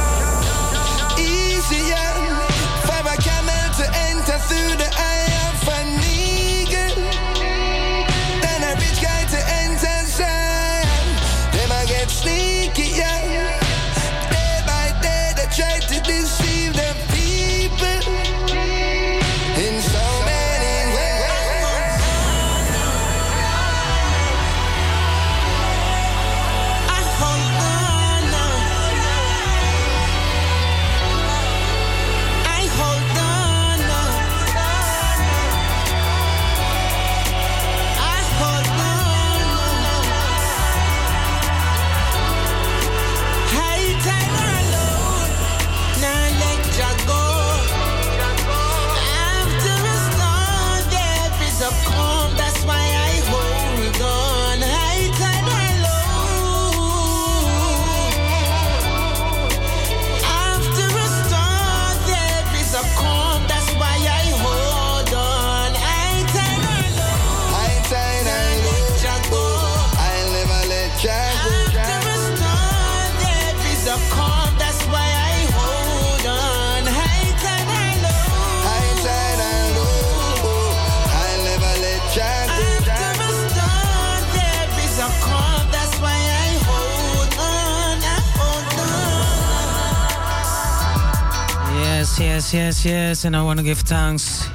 [92.45, 93.25] Yes, yes, yes.
[93.25, 94.47] And I want to give thanks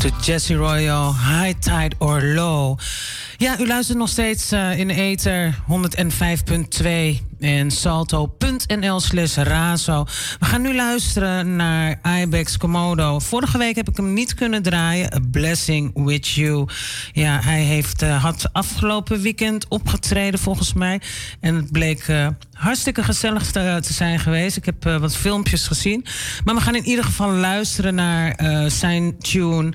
[0.00, 2.76] to Jesse Royal, High Tide or Low.
[3.36, 6.88] Ja, u luistert nog steeds eh, in Ether 105.2
[7.40, 7.70] en
[8.68, 10.04] salto.nl slash razo.
[10.38, 13.18] We gaan nu luisteren naar Ibex Komodo.
[13.18, 15.14] Vorige week heb ik hem niet kunnen draaien.
[15.14, 16.66] A Blessing With You.
[17.12, 21.00] Ja, hij heeft, eh, had afgelopen weekend opgetreden volgens mij.
[21.40, 24.56] En het bleek eh, hartstikke gezellig te, te zijn geweest.
[24.56, 26.04] Ik heb eh, wat filmpjes gezien.
[26.44, 29.72] Maar we gaan in ieder geval luisteren naar eh, zijn tune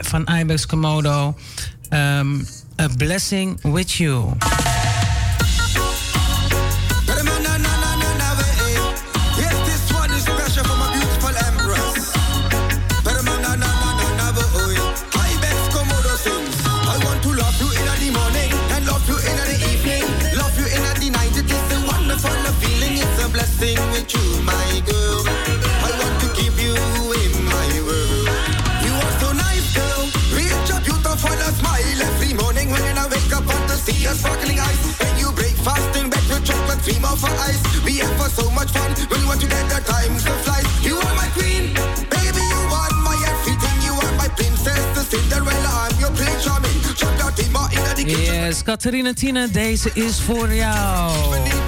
[0.00, 1.38] van Ibex Komodo.
[1.88, 2.40] Ehm,
[2.80, 4.36] A Blessing With You.
[38.28, 39.80] For so much fun when we want together.
[39.80, 40.60] Time to fly.
[40.82, 41.72] You are my queen,
[42.12, 42.44] baby.
[42.52, 43.80] You are my everything.
[43.86, 45.88] You are my princess, the Cinderella.
[45.88, 46.78] I'm your prince charming.
[46.94, 48.34] Shut your team in the kitchen.
[48.34, 51.12] Yes, Catharina Tina, deze is voor jou.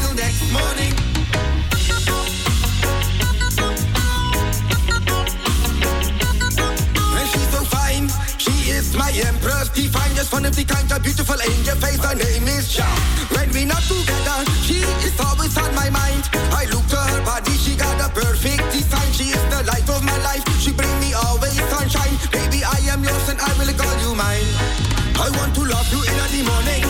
[0.01, 0.95] Till next morning.
[7.17, 8.09] And she's so fine.
[8.37, 12.05] She is my empress, divine, just one of the kind beautiful angel face.
[12.05, 12.87] Her name is Sha.
[13.35, 14.75] When we not together, she
[15.07, 15.30] is always
[25.23, 26.90] I want to love you in the morning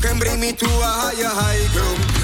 [0.00, 2.17] Can bring me to a higher high ground.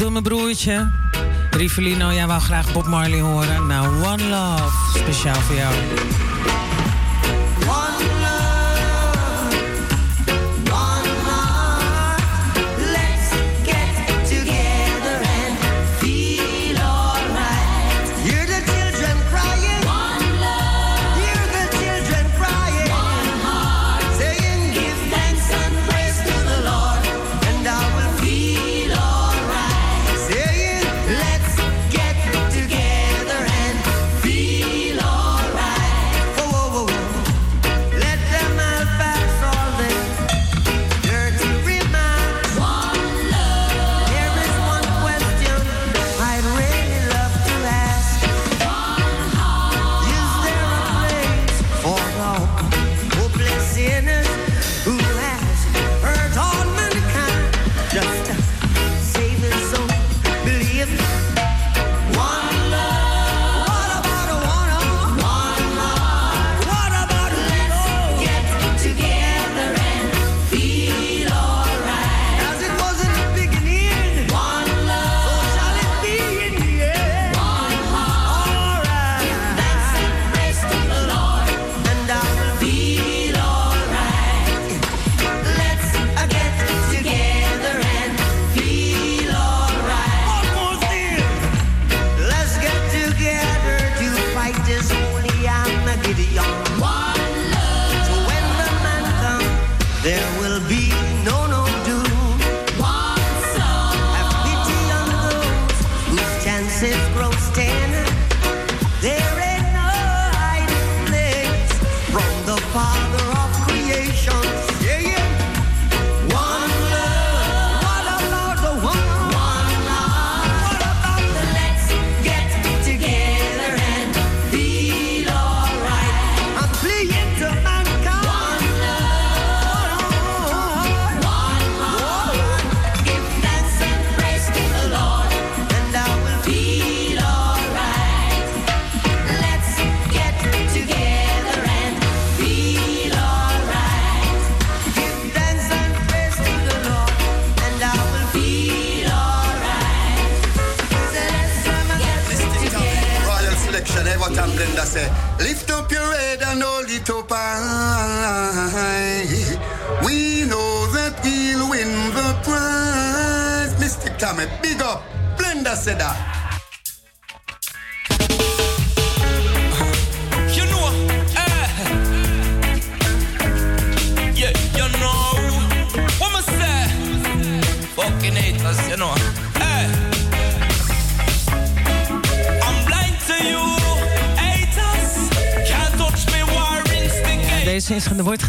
[0.00, 0.90] door mijn broertje.
[1.50, 3.66] Rivelino, jij wou graag Bob Marley horen.
[3.66, 5.74] Nou, One Love, speciaal voor jou.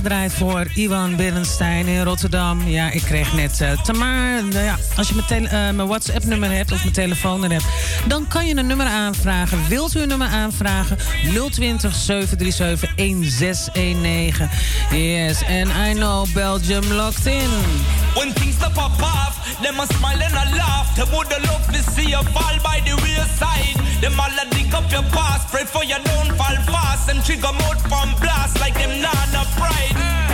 [0.01, 2.67] Gedraaid voor Iwan Berenstein in Rotterdam.
[2.67, 4.43] Ja, ik kreeg net uh, Tamar.
[4.43, 7.65] Nou ja, als je mijn, tele- eh, mijn WhatsApp-nummer hebt of mijn telefoonnummer hebt,
[8.07, 9.67] dan kan je een nummer aanvragen.
[9.67, 10.97] Wilt u een nummer aanvragen?
[11.51, 14.49] 020 737 1619.
[14.91, 17.49] Yes, and I know Belgium locked in.
[18.15, 20.95] When things stop pop off, them a smile and a laugh.
[20.95, 23.77] They woulda love to see you fall by the wayside.
[24.01, 27.09] Them all a dig up your past, pray for you don't fall fast.
[27.09, 30.30] And trigger mouth from blast like them nana pride.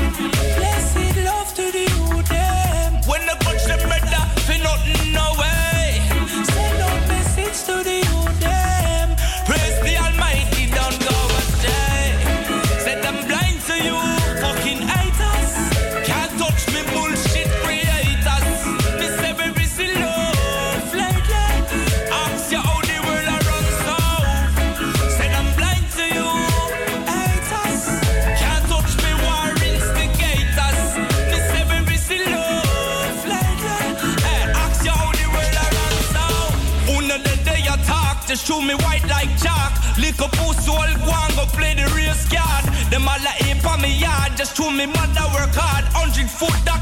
[44.77, 45.85] Me mother work hard.
[45.89, 46.76] Hundred foot that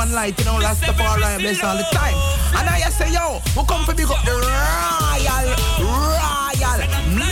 [0.00, 2.14] and light, you know, Rastafari, I bless all the time.
[2.56, 5.46] And I say, yo, we come to big up the royal,
[5.84, 6.80] royal,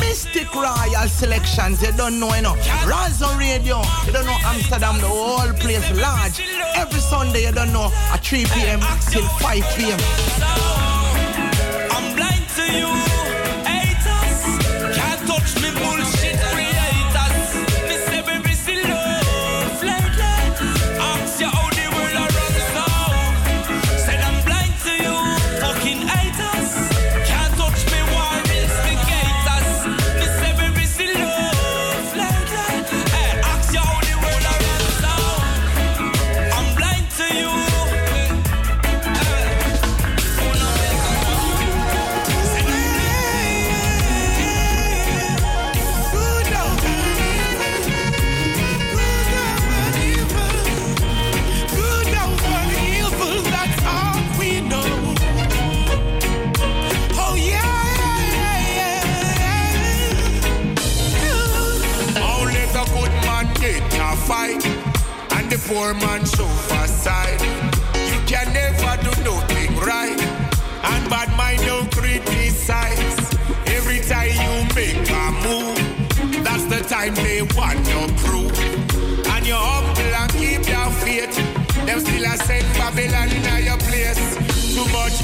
[0.00, 1.82] mystic royal selections.
[1.82, 2.54] You don't know, you know.
[2.84, 6.40] Razo Radio, you don't know Amsterdam, the whole place large.
[6.76, 8.80] Every Sunday, you don't know, at 3 p.m.
[9.10, 10.00] till 5 p.m.
[11.90, 13.07] I'm blind to you,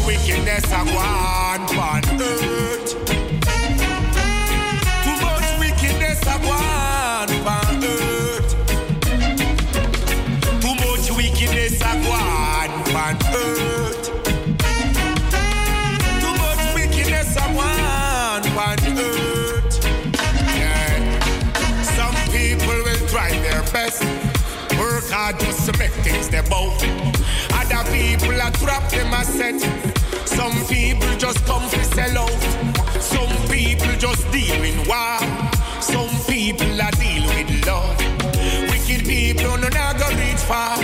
[0.07, 2.91] wickedness a go on on earth.
[5.05, 8.51] Too much wickedness a go on on earth.
[10.61, 14.05] Too much wickedness a go on on earth.
[16.21, 19.75] Too much wickedness a go on on earth.
[20.59, 20.97] Yeah.
[21.83, 24.03] Some people will try their best,
[24.79, 26.83] work hard just to make things their both.
[27.53, 29.74] Other people are trap them a set.
[31.15, 32.43] People just come to sell out.
[33.01, 35.19] Some people just deal in war.
[35.81, 37.97] Some people are deal with love.
[38.69, 40.77] Wicked people no go reach far.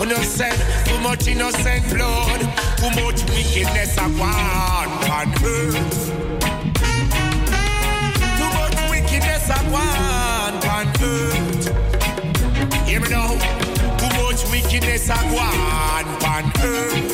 [0.00, 0.56] Innocent,
[0.86, 2.40] too much innocent blood.
[2.78, 6.08] Too much wickedness a one on earth.
[8.38, 11.68] Too much wickedness a one on earth.
[12.88, 13.36] Hear me now.
[13.98, 17.13] Too much wickedness a one on earth.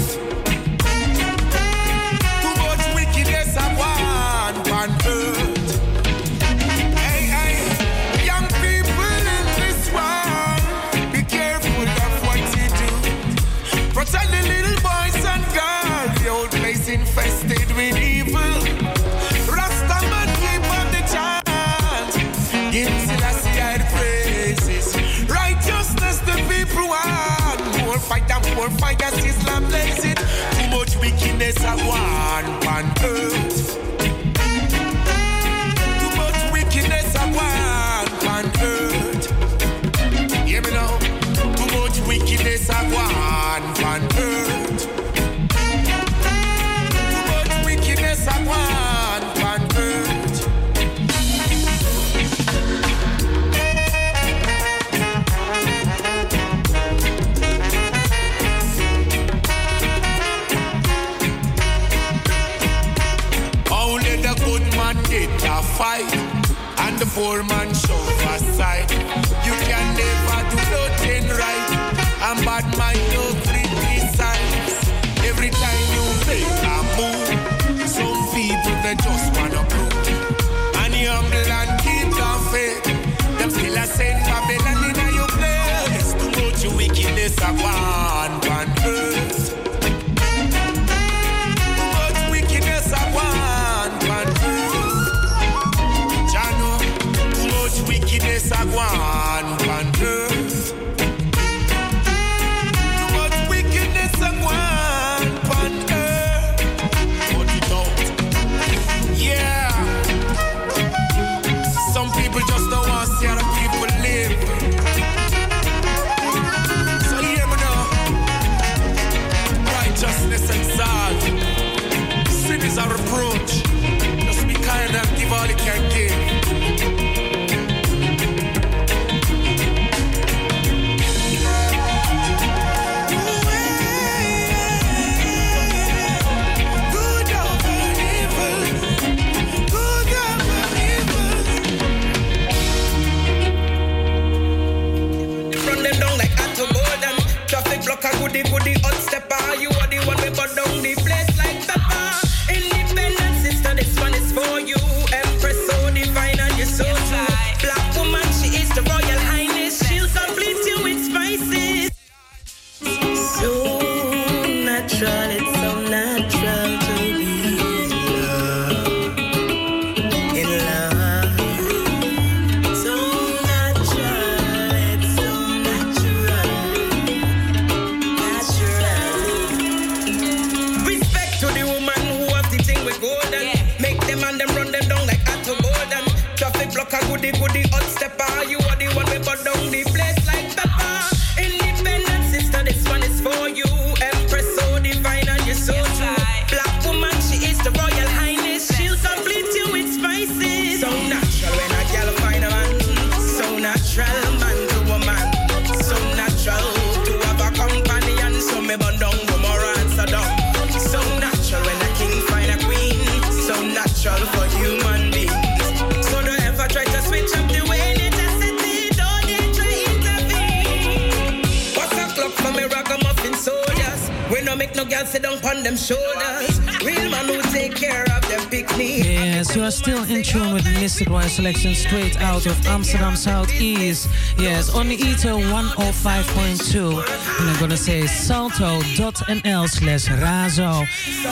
[229.60, 234.08] you are still in tune with Mystic Royal Selection straight out of Amsterdam Southeast.
[234.38, 237.04] Yes, on the ETO 105.2.
[237.40, 240.86] And I'm gonna say salto.nl slash razo.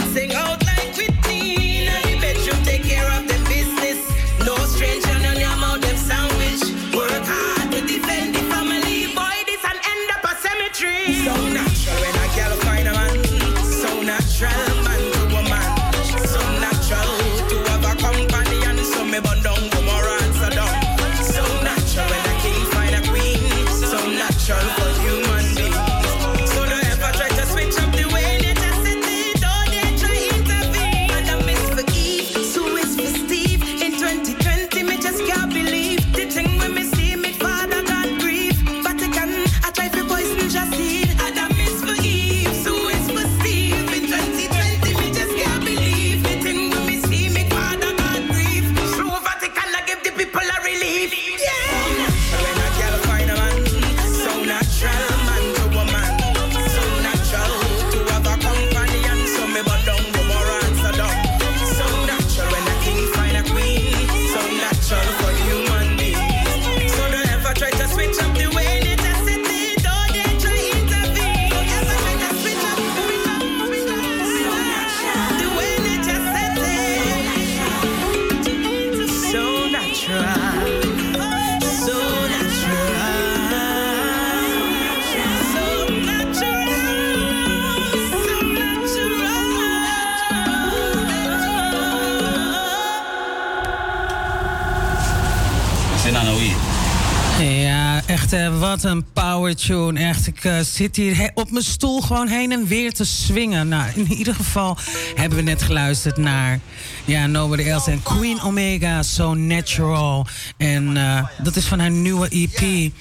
[98.69, 99.99] wat een power tune.
[99.99, 103.67] Echt, ik eh, zit hier op mijn stoel gewoon heen en weer te swingen.
[103.67, 104.77] Nou, in ieder geval
[105.15, 106.59] hebben we net geluisterd naar
[107.05, 110.27] ja, Nobody Else en Queen Omega, So Natural.
[110.57, 112.91] En eh, dat is van haar nieuwe EP.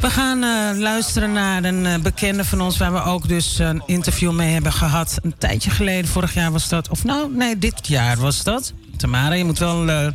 [0.00, 4.32] We gaan eh, luisteren naar een bekende van ons, waar we ook dus een interview
[4.32, 5.18] mee hebben gehad.
[5.22, 6.88] Een tijdje geleden, vorig jaar was dat.
[6.88, 8.72] Of nou, nee, dit jaar was dat.
[8.98, 10.06] Tamara, je moet wel eh,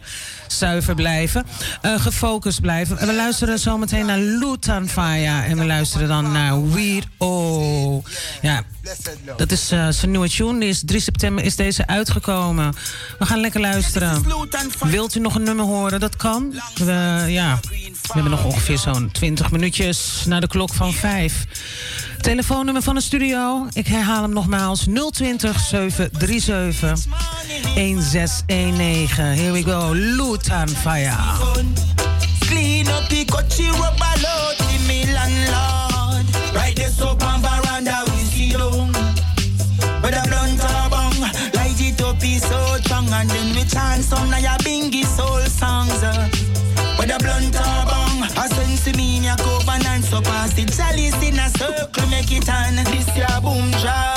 [0.48, 1.46] zuiver blijven.
[1.82, 2.98] eh, gefocust blijven.
[2.98, 4.90] En we luisteren zometeen naar Lutan.
[4.90, 8.06] En we luisteren dan naar Weird Oh.
[8.42, 8.64] Ja,
[9.38, 10.60] dat is eh, zijn nieuwe tune.
[10.60, 12.74] Die is 3 september is deze uitgekomen.
[13.20, 14.24] We gaan lekker luisteren.
[14.80, 16.00] Wilt u nog een nummer horen?
[16.00, 16.54] Dat kan.
[16.76, 21.46] We, ja, we hebben nog ongeveer zo'n 20 minuutjes naar de klok van 5.
[22.24, 23.68] Telefoonnummer van de studio.
[23.74, 24.86] Ik herhaal hem nogmaals.
[25.12, 26.80] 020 737
[27.76, 29.26] 1619.
[29.26, 29.94] Here we go.
[29.94, 31.16] Lutan Fire.
[32.40, 36.26] Clean up the coachy rubber load, the me landlord.
[36.54, 38.58] Right there, so on veranda, we see a
[40.28, 41.20] blunt or bong,
[41.54, 43.08] light it up, is so strong.
[43.12, 46.04] And then we chant some your bingy soul songs.
[46.04, 46.30] uh.
[46.98, 50.64] With a blunt bong, a sense me in your covenant, so pass the
[51.28, 51.53] in a
[51.94, 52.76] circle, make it on.
[52.76, 54.13] This your boom jaw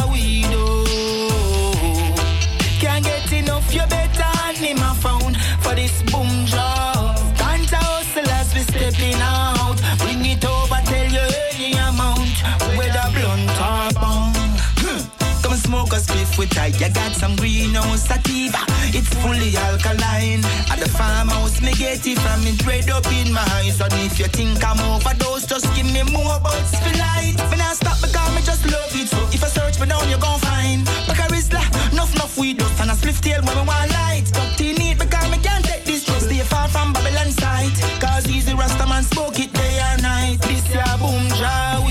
[16.36, 16.66] smoke a spliff with I.
[16.80, 18.58] You got some greenhouse sativa.
[18.94, 20.44] It's fully alkaline.
[20.70, 23.80] At the farmhouse, me get it from it red up in my eyes.
[23.80, 27.36] And if you think I'm overdose, just give me more for light.
[27.50, 29.08] When I stop because me just love it.
[29.08, 30.86] So if I search me down, you gon' find.
[31.08, 32.80] Like a Rizla, enough, enough weed dust.
[32.80, 34.26] And a spliff tail when me want light.
[34.32, 36.26] Tucked in it because me can't take this trust.
[36.26, 37.74] Stay far from Babylon sight.
[38.00, 40.40] Cause easy Rasta man smoke it day and night.
[40.42, 41.85] This ya boom jaw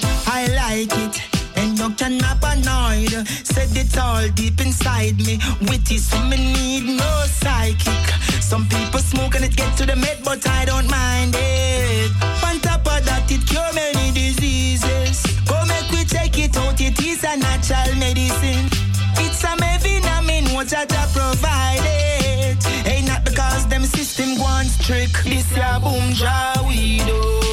[0.00, 1.22] that, I like it.
[1.56, 3.26] And you cannot annoyed.
[3.44, 5.38] Said it's all deep inside me.
[5.68, 8.04] Witty, so me need no psychic.
[8.40, 12.10] Some people smoke and it get to the med, but I don't mind it.
[12.44, 15.22] On top of that, it cure many diseases.
[15.46, 18.66] Go make we take it out, it is a natural medicine.
[19.16, 22.58] It's a vitamin, what I provide it.
[22.86, 25.12] Ain't not because them system wants trick.
[25.24, 27.43] This ya boom jaw we do.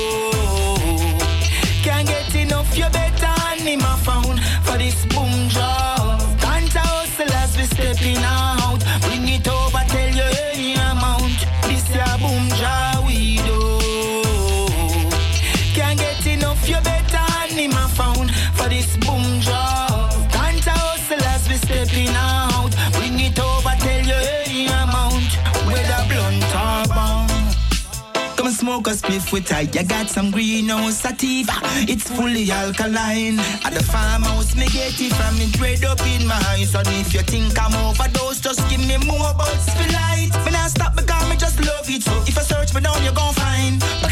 [28.71, 29.61] Smoke a spliff with I.
[29.61, 31.51] You got some greenhouse sativa,
[31.91, 33.37] it's fully alkaline.
[33.65, 36.73] At the farmhouse, me get it from it red up in my eyes.
[36.73, 39.33] And if you think I'm overdose, just give me more
[39.75, 40.31] for light.
[40.45, 42.03] Me not stop because me just love it.
[42.03, 44.10] So if I search me down, you gon' find.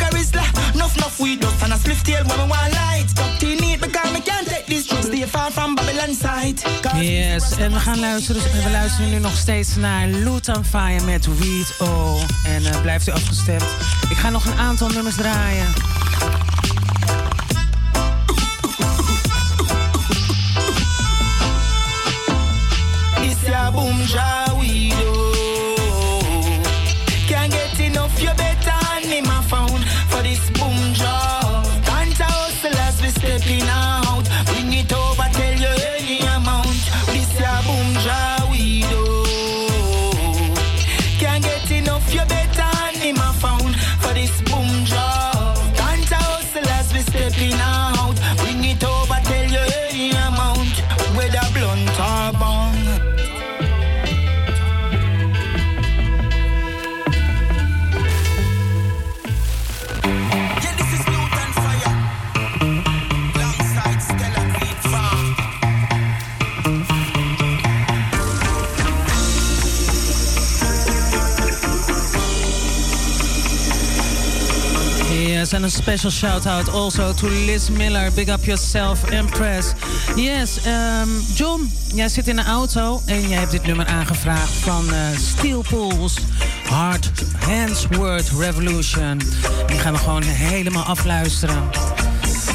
[0.99, 3.07] Enough, weed dust and a spliff tail when me want light.
[3.41, 5.07] In it because me can't take this drugs.
[5.07, 6.59] Stay far from Babylon side.
[7.01, 8.41] Yes, en we gaan luisteren.
[8.41, 12.19] We luisteren nu nog steeds naar Lutan Fire met Weed O.
[12.43, 13.65] En eh, blijft u afgestemd.
[14.09, 15.67] Ik ga nog een aantal nummers draaien.
[23.21, 24.48] This boom ja
[48.59, 48.88] Juanito
[75.49, 78.11] Yes, and a special shout out also to Liz Miller.
[78.11, 79.73] Big up yourself, Impress.
[80.15, 84.93] Yes, ehm, John, jij zit in de auto en jij hebt dit nummer aangevraagd van
[84.93, 86.19] eh Steel Pulse.
[86.67, 89.21] Hard Hands Word Revolution.
[89.67, 91.69] Die gaan we gewoon helemaal afluisteren.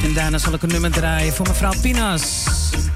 [0.03, 2.23] En daarna zal ik een nummer draaien voor mevrouw Pinas.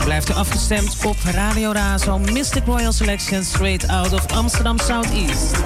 [0.05, 5.57] Blijft u afgestemd op Radio Razo, Mystic Royal Selection, straight out of Amsterdam Southeast.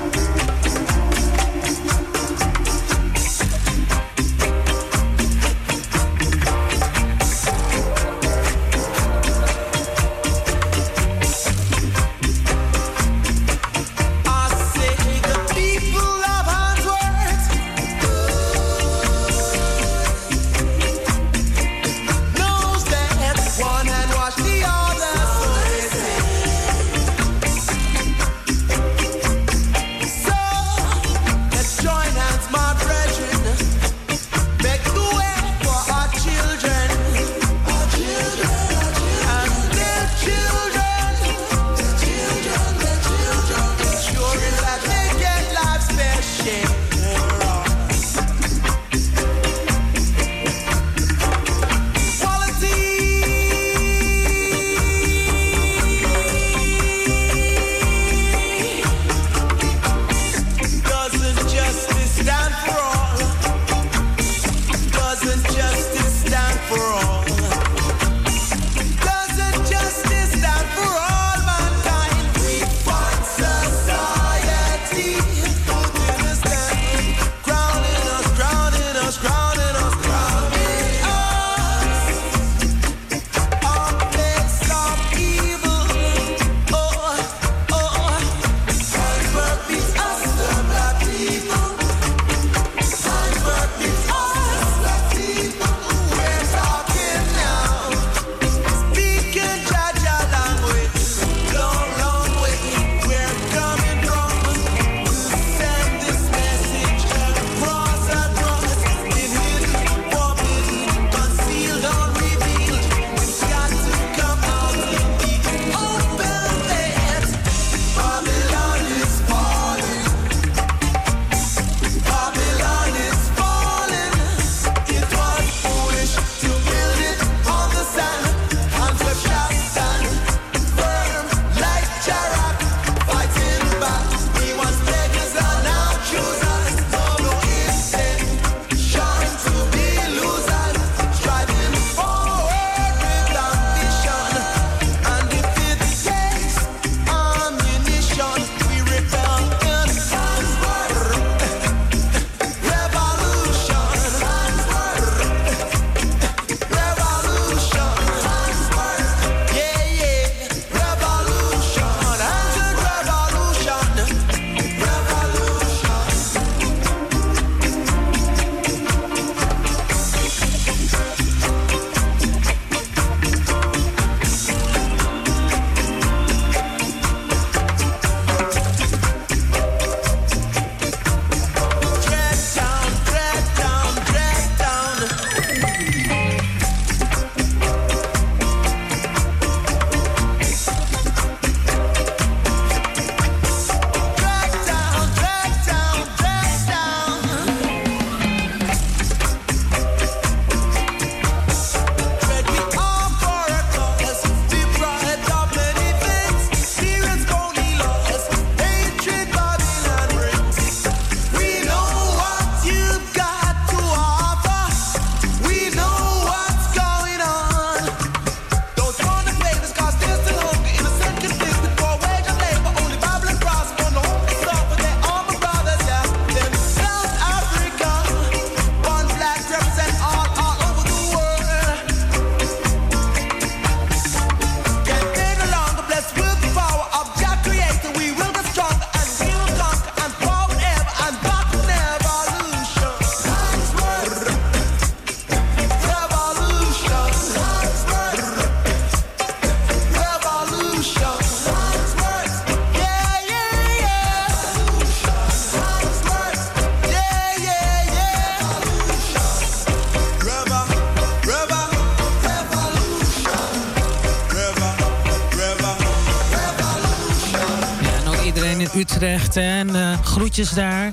[269.12, 270.92] En eh, groetjes daar.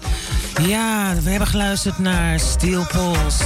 [0.62, 3.44] Ja, we hebben geluisterd naar Steel Pulse,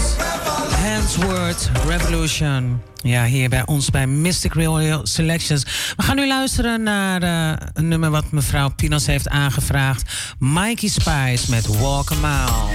[0.84, 2.82] Handsworth Revolution.
[3.02, 5.64] Ja, hier bij ons bij Mystic Real Selections.
[5.96, 10.14] We gaan nu luisteren naar eh, een nummer wat mevrouw Pinos heeft aangevraagd.
[10.40, 12.73] Mikey Spice met Walk a Mile.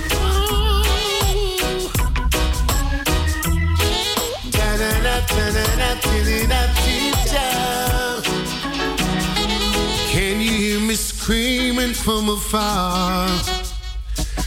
[12.09, 13.28] From afar?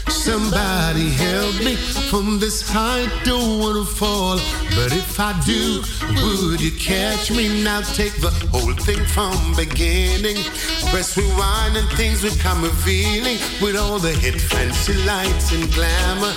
[0.10, 1.76] Somebody help me
[2.10, 4.38] from this height, don't wanna fall.
[4.76, 5.84] But if I do,
[6.24, 7.82] would you catch me now?
[7.82, 10.38] Take the whole thing from beginning.
[10.90, 16.34] Press rewind and things become revealing with all the hit fancy lights and glamour.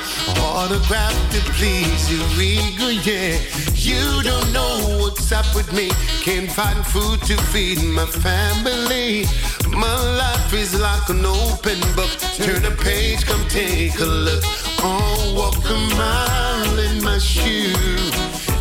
[0.53, 3.39] Autograph to please you, ego, yeah.
[3.73, 5.89] You don't know what's up with me.
[6.21, 9.25] Can't find food to feed my family.
[9.77, 12.11] My life is like an open book.
[12.37, 14.43] Turn a page, come take a look.
[14.83, 17.75] Oh, walk a mile in my shoe.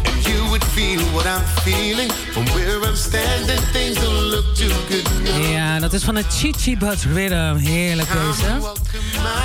[0.05, 2.09] And you would feel what I'm feeling.
[2.31, 5.07] From where I'm standing, things don't look too good.
[5.23, 5.51] No.
[5.51, 7.55] Ja, dat is van het Chichi Butt Rhythm.
[7.55, 8.59] Heerlijk deze.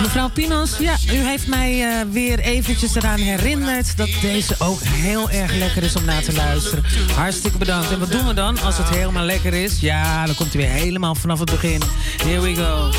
[0.01, 3.97] Mevrouw Pinos, ja, u heeft mij eh, weer eventjes eraan herinnerd...
[3.97, 6.85] dat deze ook heel erg lekker is om naar te luisteren.
[7.15, 7.91] Hartstikke bedankt.
[7.91, 9.81] En wat doen we dan als het helemaal lekker is?
[9.81, 11.83] Ja, dan komt hij weer helemaal vanaf het begin.
[12.23, 12.91] Here we go.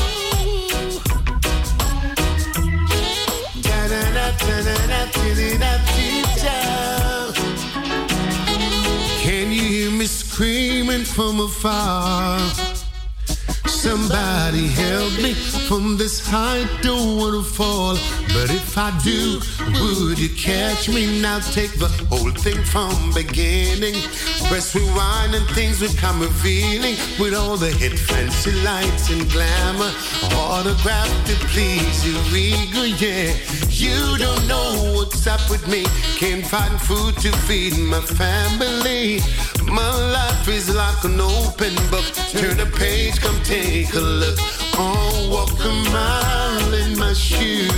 [9.22, 12.59] Can you hear me screaming from afar?
[13.90, 17.96] Somebody help me from this height, don't wanna fall.
[18.28, 19.40] But if I do,
[19.82, 21.40] would you catch me now?
[21.40, 23.96] Take the whole thing from beginning.
[24.46, 29.90] Press rewind and things become revealing with all the hit fancy lights and glamour.
[30.36, 33.34] Autograph to please you, ego, yeah.
[33.70, 35.82] You don't know what's up with me.
[36.16, 39.18] Can't find food to feed my family.
[39.70, 42.04] My life is like an open book.
[42.32, 44.36] Turn a page, come take a look.
[44.74, 47.68] Oh, walk a mile in my shoe.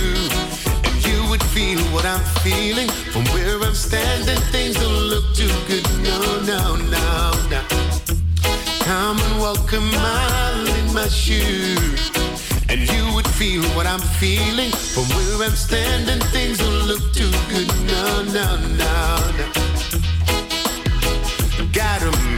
[0.85, 2.89] And you would feel what I'm feeling.
[3.11, 5.85] From where I'm standing, things don't look too good.
[6.01, 7.61] No, no, no, no.
[8.81, 11.77] Come and walk a mile in my shoe.
[12.69, 14.71] And you would feel what I'm feeling.
[14.71, 17.67] From where I'm standing, things don't look too good.
[17.85, 19.62] No, no, no, no.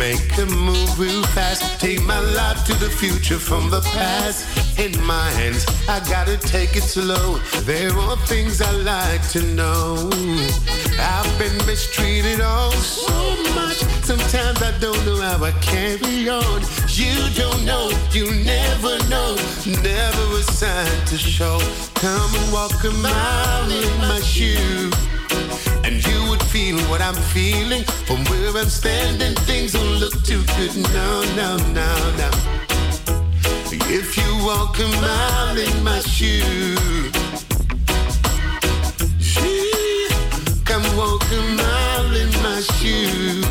[0.05, 1.81] Make a move real fast.
[1.81, 4.45] Take my life to the future from the past.
[4.77, 7.39] In my hands, I gotta take it slow.
[7.63, 10.07] There are things I like to know.
[10.99, 13.17] I've been mistreated oh so
[13.55, 13.77] much.
[14.05, 16.61] Sometimes I don't know how I carry on.
[16.89, 19.35] You don't know, you never know.
[19.65, 21.57] Never a sign to show.
[21.95, 24.91] Come and walk a mile in my shoe.
[25.83, 29.35] And you feel what I'm feeling from where I'm standing.
[29.45, 30.75] Things don't look too good.
[30.93, 31.89] No, no, no,
[32.21, 32.29] no.
[33.87, 37.11] If you walk a mile in my shoe,
[39.19, 40.07] Gee,
[40.65, 43.41] come walk a mile in my shoe.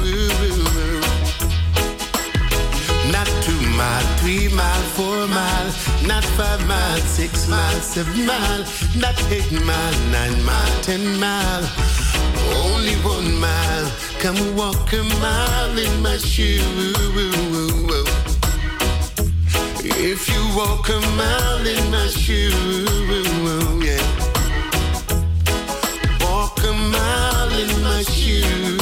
[3.13, 5.71] Not two mile, three mile, four mile,
[6.07, 8.65] not five mile, six mile, seven mile,
[8.97, 11.65] not eight mile, nine mile, ten mile.
[12.65, 16.61] Only one mile, come walk a mile in my shoe.
[19.87, 22.51] If you walk a mile in my shoe,
[23.83, 24.05] yeah.
[26.21, 28.79] Walk a mile in my shoe,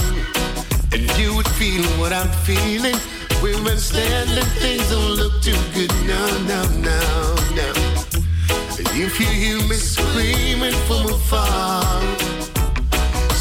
[0.93, 2.97] and you would feel what I'm feeling.
[3.73, 5.91] I'm standing, things don't look too good.
[6.07, 7.01] No, no, no,
[7.55, 7.73] no.
[8.95, 12.32] If you hear me screaming from afar.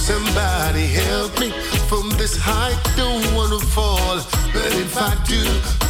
[0.02, 1.52] Somebody help me
[1.88, 4.18] from this height, don't wanna fall.
[4.52, 5.42] But if I do,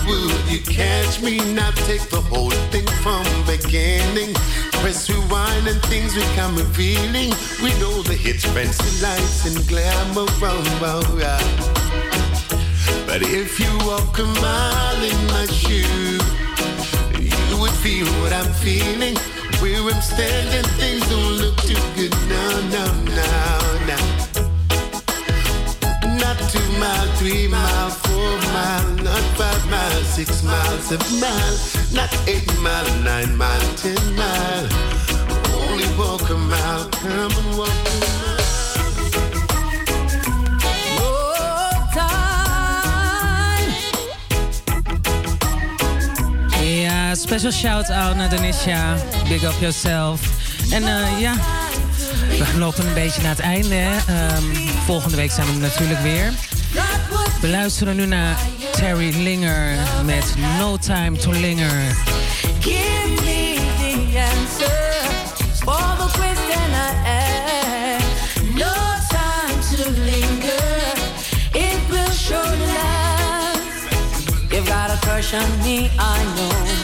[0.06, 1.40] would you catch me?
[1.54, 4.34] Now take the whole thing from beginning.
[4.82, 7.32] Press rewind and things become revealing.
[7.64, 10.28] We know the hits, fancy lights and glamour.
[13.08, 16.20] But if you walk a mile in my shoe,
[17.50, 19.16] you would feel what I'm feeling.
[19.62, 22.12] Where I'm standing, things don't look too good.
[22.28, 22.86] No, no,
[23.18, 23.28] no,
[23.90, 23.98] no.
[26.18, 31.58] Not two mile, three mile, four mile, not five mile, six mile, seven mile,
[31.94, 34.68] not eight mile, nine mile, ten mile.
[35.54, 38.41] Only walk a mile, come and walk a mile.
[47.16, 48.96] Special shout-out naar Denisha.
[49.28, 50.22] Big up yourself.
[50.72, 51.34] En eh, ja,
[52.54, 53.76] we lopen een beetje naar het einde.
[54.08, 54.44] Ehm,
[54.86, 56.32] volgende week zijn we natuurlijk weer.
[57.42, 58.36] We luisteren nu naar
[58.72, 59.76] Terry Linger
[60.06, 61.96] met No Time to Linger.
[62.60, 65.04] Give me the answer
[65.56, 68.42] for the question I ask.
[68.54, 68.74] No
[69.10, 70.94] time to linger.
[71.52, 73.60] It will surely last.
[74.50, 76.81] You've got a crush on me, I know.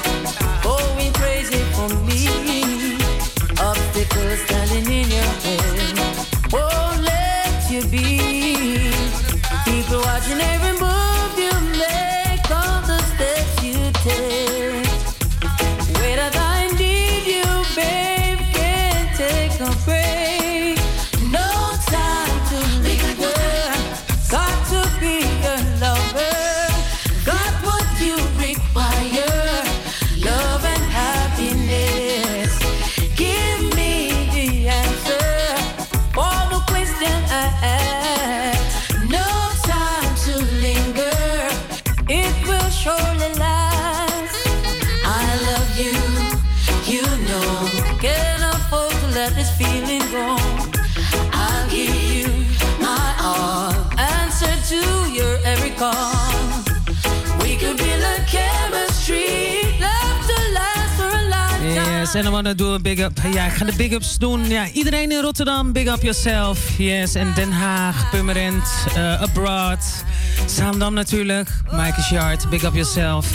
[62.13, 63.19] En dan wanna do a big up.
[63.34, 64.47] Ja, ik ga de big ups doen.
[64.49, 66.77] Ja, iedereen in Rotterdam, big up yourself.
[66.77, 68.63] Yes, en Den Haag, Purmerend,
[68.95, 70.03] eh, Abroad.
[70.45, 73.27] Zaandam natuurlijk, Maaike Yard, big up yourself.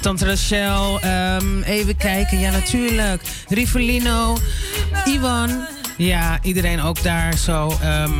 [0.00, 2.38] Tante Rachel, ehm, even kijken.
[2.38, 3.22] Ja, natuurlijk.
[3.48, 4.36] Rivolino,
[5.04, 5.50] Iwan.
[5.96, 7.76] Ja, iedereen ook daar zo.
[7.82, 8.10] ehm,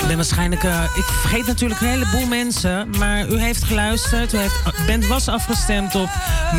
[0.00, 0.64] ik ben waarschijnlijk.
[0.64, 2.90] eh, ik vergeet natuurlijk een heleboel mensen.
[2.98, 4.32] Maar u heeft geluisterd.
[4.34, 6.08] U heeft, bent, was afgestemd op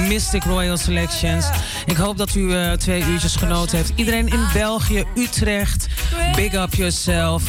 [0.07, 1.45] Mystic Royal Selections.
[1.85, 3.91] Ik hoop dat u eh, twee uurtjes genoten heeft.
[3.95, 5.87] Iedereen in België, Utrecht.
[6.35, 7.43] Big up yourself.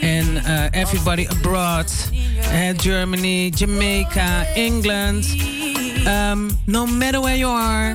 [0.00, 1.92] En eh, everybody abroad.
[2.76, 5.26] Germany, Jamaica, England.
[6.06, 7.94] Um, no matter where you are.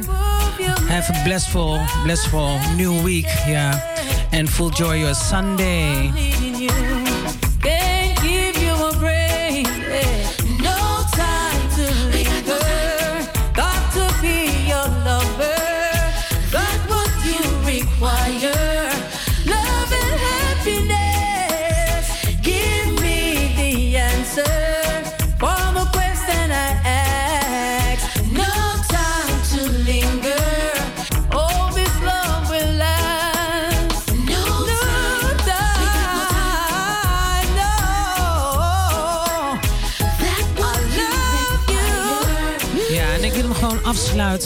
[0.88, 3.28] Have a blissful, blissful new week.
[3.48, 3.76] Yeah.
[4.32, 6.12] And full joy your Sunday.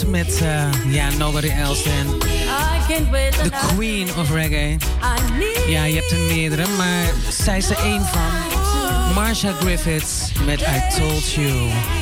[0.00, 2.18] Met eh, ja, Nobody Else than
[3.42, 4.76] The Queen of Reggae.
[5.68, 9.12] Ja, je hebt er meerdere, maar zij is er één van.
[9.14, 12.01] Marsha Griffiths met I Told You.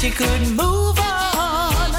[0.00, 1.90] She couldn't move on?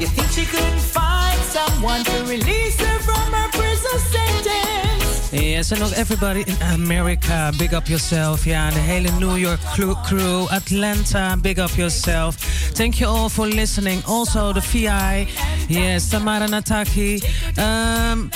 [0.00, 5.32] You think she couldn't find someone to release her from her prison sentence?
[5.32, 8.44] Yes, en ook everybody in America, big up yourself.
[8.44, 9.60] Ja, de hele New York
[10.02, 12.36] crew, Atlanta, big up yourself.
[12.72, 14.04] Thank you all for listening.
[14.04, 15.28] Also the VI,
[15.68, 17.22] yes, Tamara Nataki.
[17.56, 18.30] Um,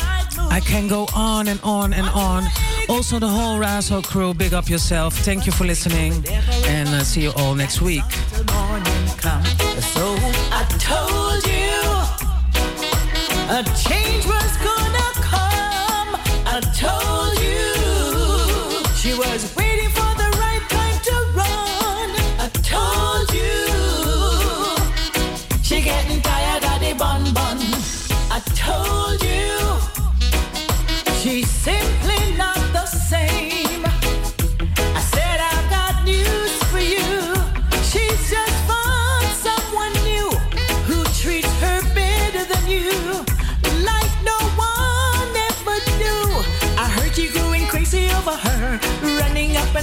[0.51, 2.45] I can go on and on and on.
[2.87, 5.15] Also the whole Razo crew, big up yourself.
[5.25, 6.25] Thank you for listening,
[6.69, 8.32] and uh, see you all next week.
[9.23, 9.29] So
[10.51, 11.79] I told you
[13.49, 14.62] a change was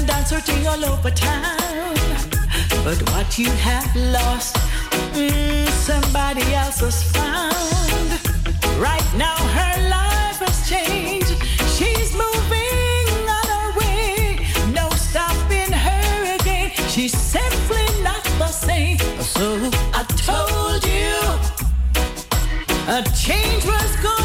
[0.08, 1.96] and all over town.
[2.84, 4.56] But what you have lost,
[5.14, 8.10] mm, somebody else has found.
[8.80, 11.36] Right now her life has changed.
[11.76, 14.48] She's moving on her way.
[14.74, 16.72] No stopping her again.
[16.88, 19.00] She's simply not the same.
[19.22, 21.20] So I told you
[22.88, 24.19] a change was good.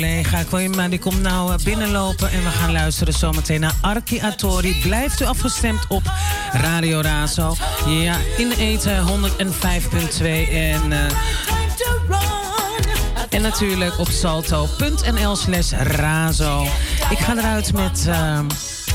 [0.00, 2.30] Collega Koima, die komt nou eh, binnenlopen.
[2.30, 4.80] En we gaan luisteren zometeen naar Arki Atori.
[4.82, 6.02] Blijft u afgestemd op
[6.52, 7.56] Radio Razo.
[7.86, 10.92] Ja, in eten 105.2 en...
[10.92, 11.00] eh,
[13.28, 16.66] en natuurlijk op salto.nl slash razo.
[17.10, 18.46] Ik ga eruit met, ehm,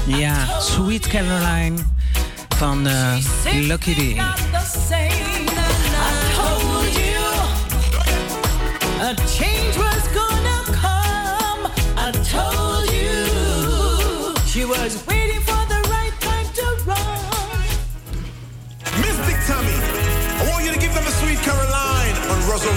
[0.06, 1.78] ja, Sweet Caroline
[2.58, 3.16] van eh,
[3.54, 4.22] Lucky D.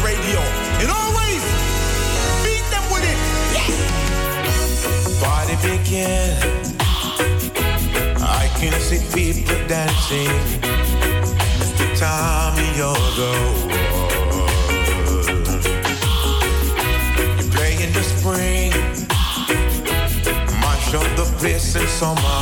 [0.04, 0.40] Radio.
[0.80, 1.42] And always
[2.44, 3.18] beat them with it.
[5.22, 6.36] Party begin.
[8.20, 10.36] I can see people dancing.
[12.78, 13.32] You're the
[13.66, 13.88] one.
[17.38, 18.70] You play in the spring,
[20.60, 22.40] mash up the place in summer.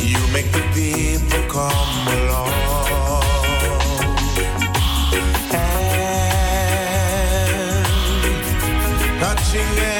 [0.00, 2.61] You make the people come along.
[9.62, 9.91] everything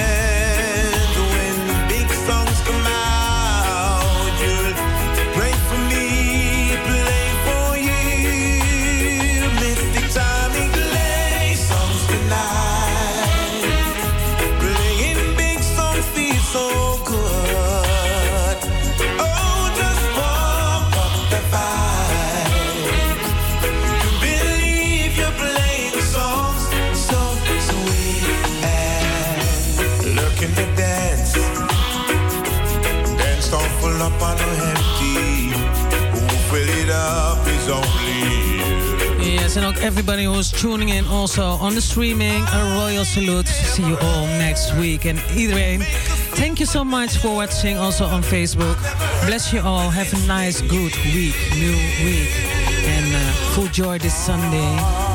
[39.82, 43.48] everybody who's tuning in also on the streaming, a royal salute.
[43.48, 45.04] See you all next week.
[45.04, 45.82] And iedereen,
[46.36, 48.76] thank you so much for watching also on Facebook.
[49.26, 49.90] Bless you all.
[49.90, 52.32] Have a nice, good week, new week.
[52.86, 55.11] And uh, full joy this Sunday.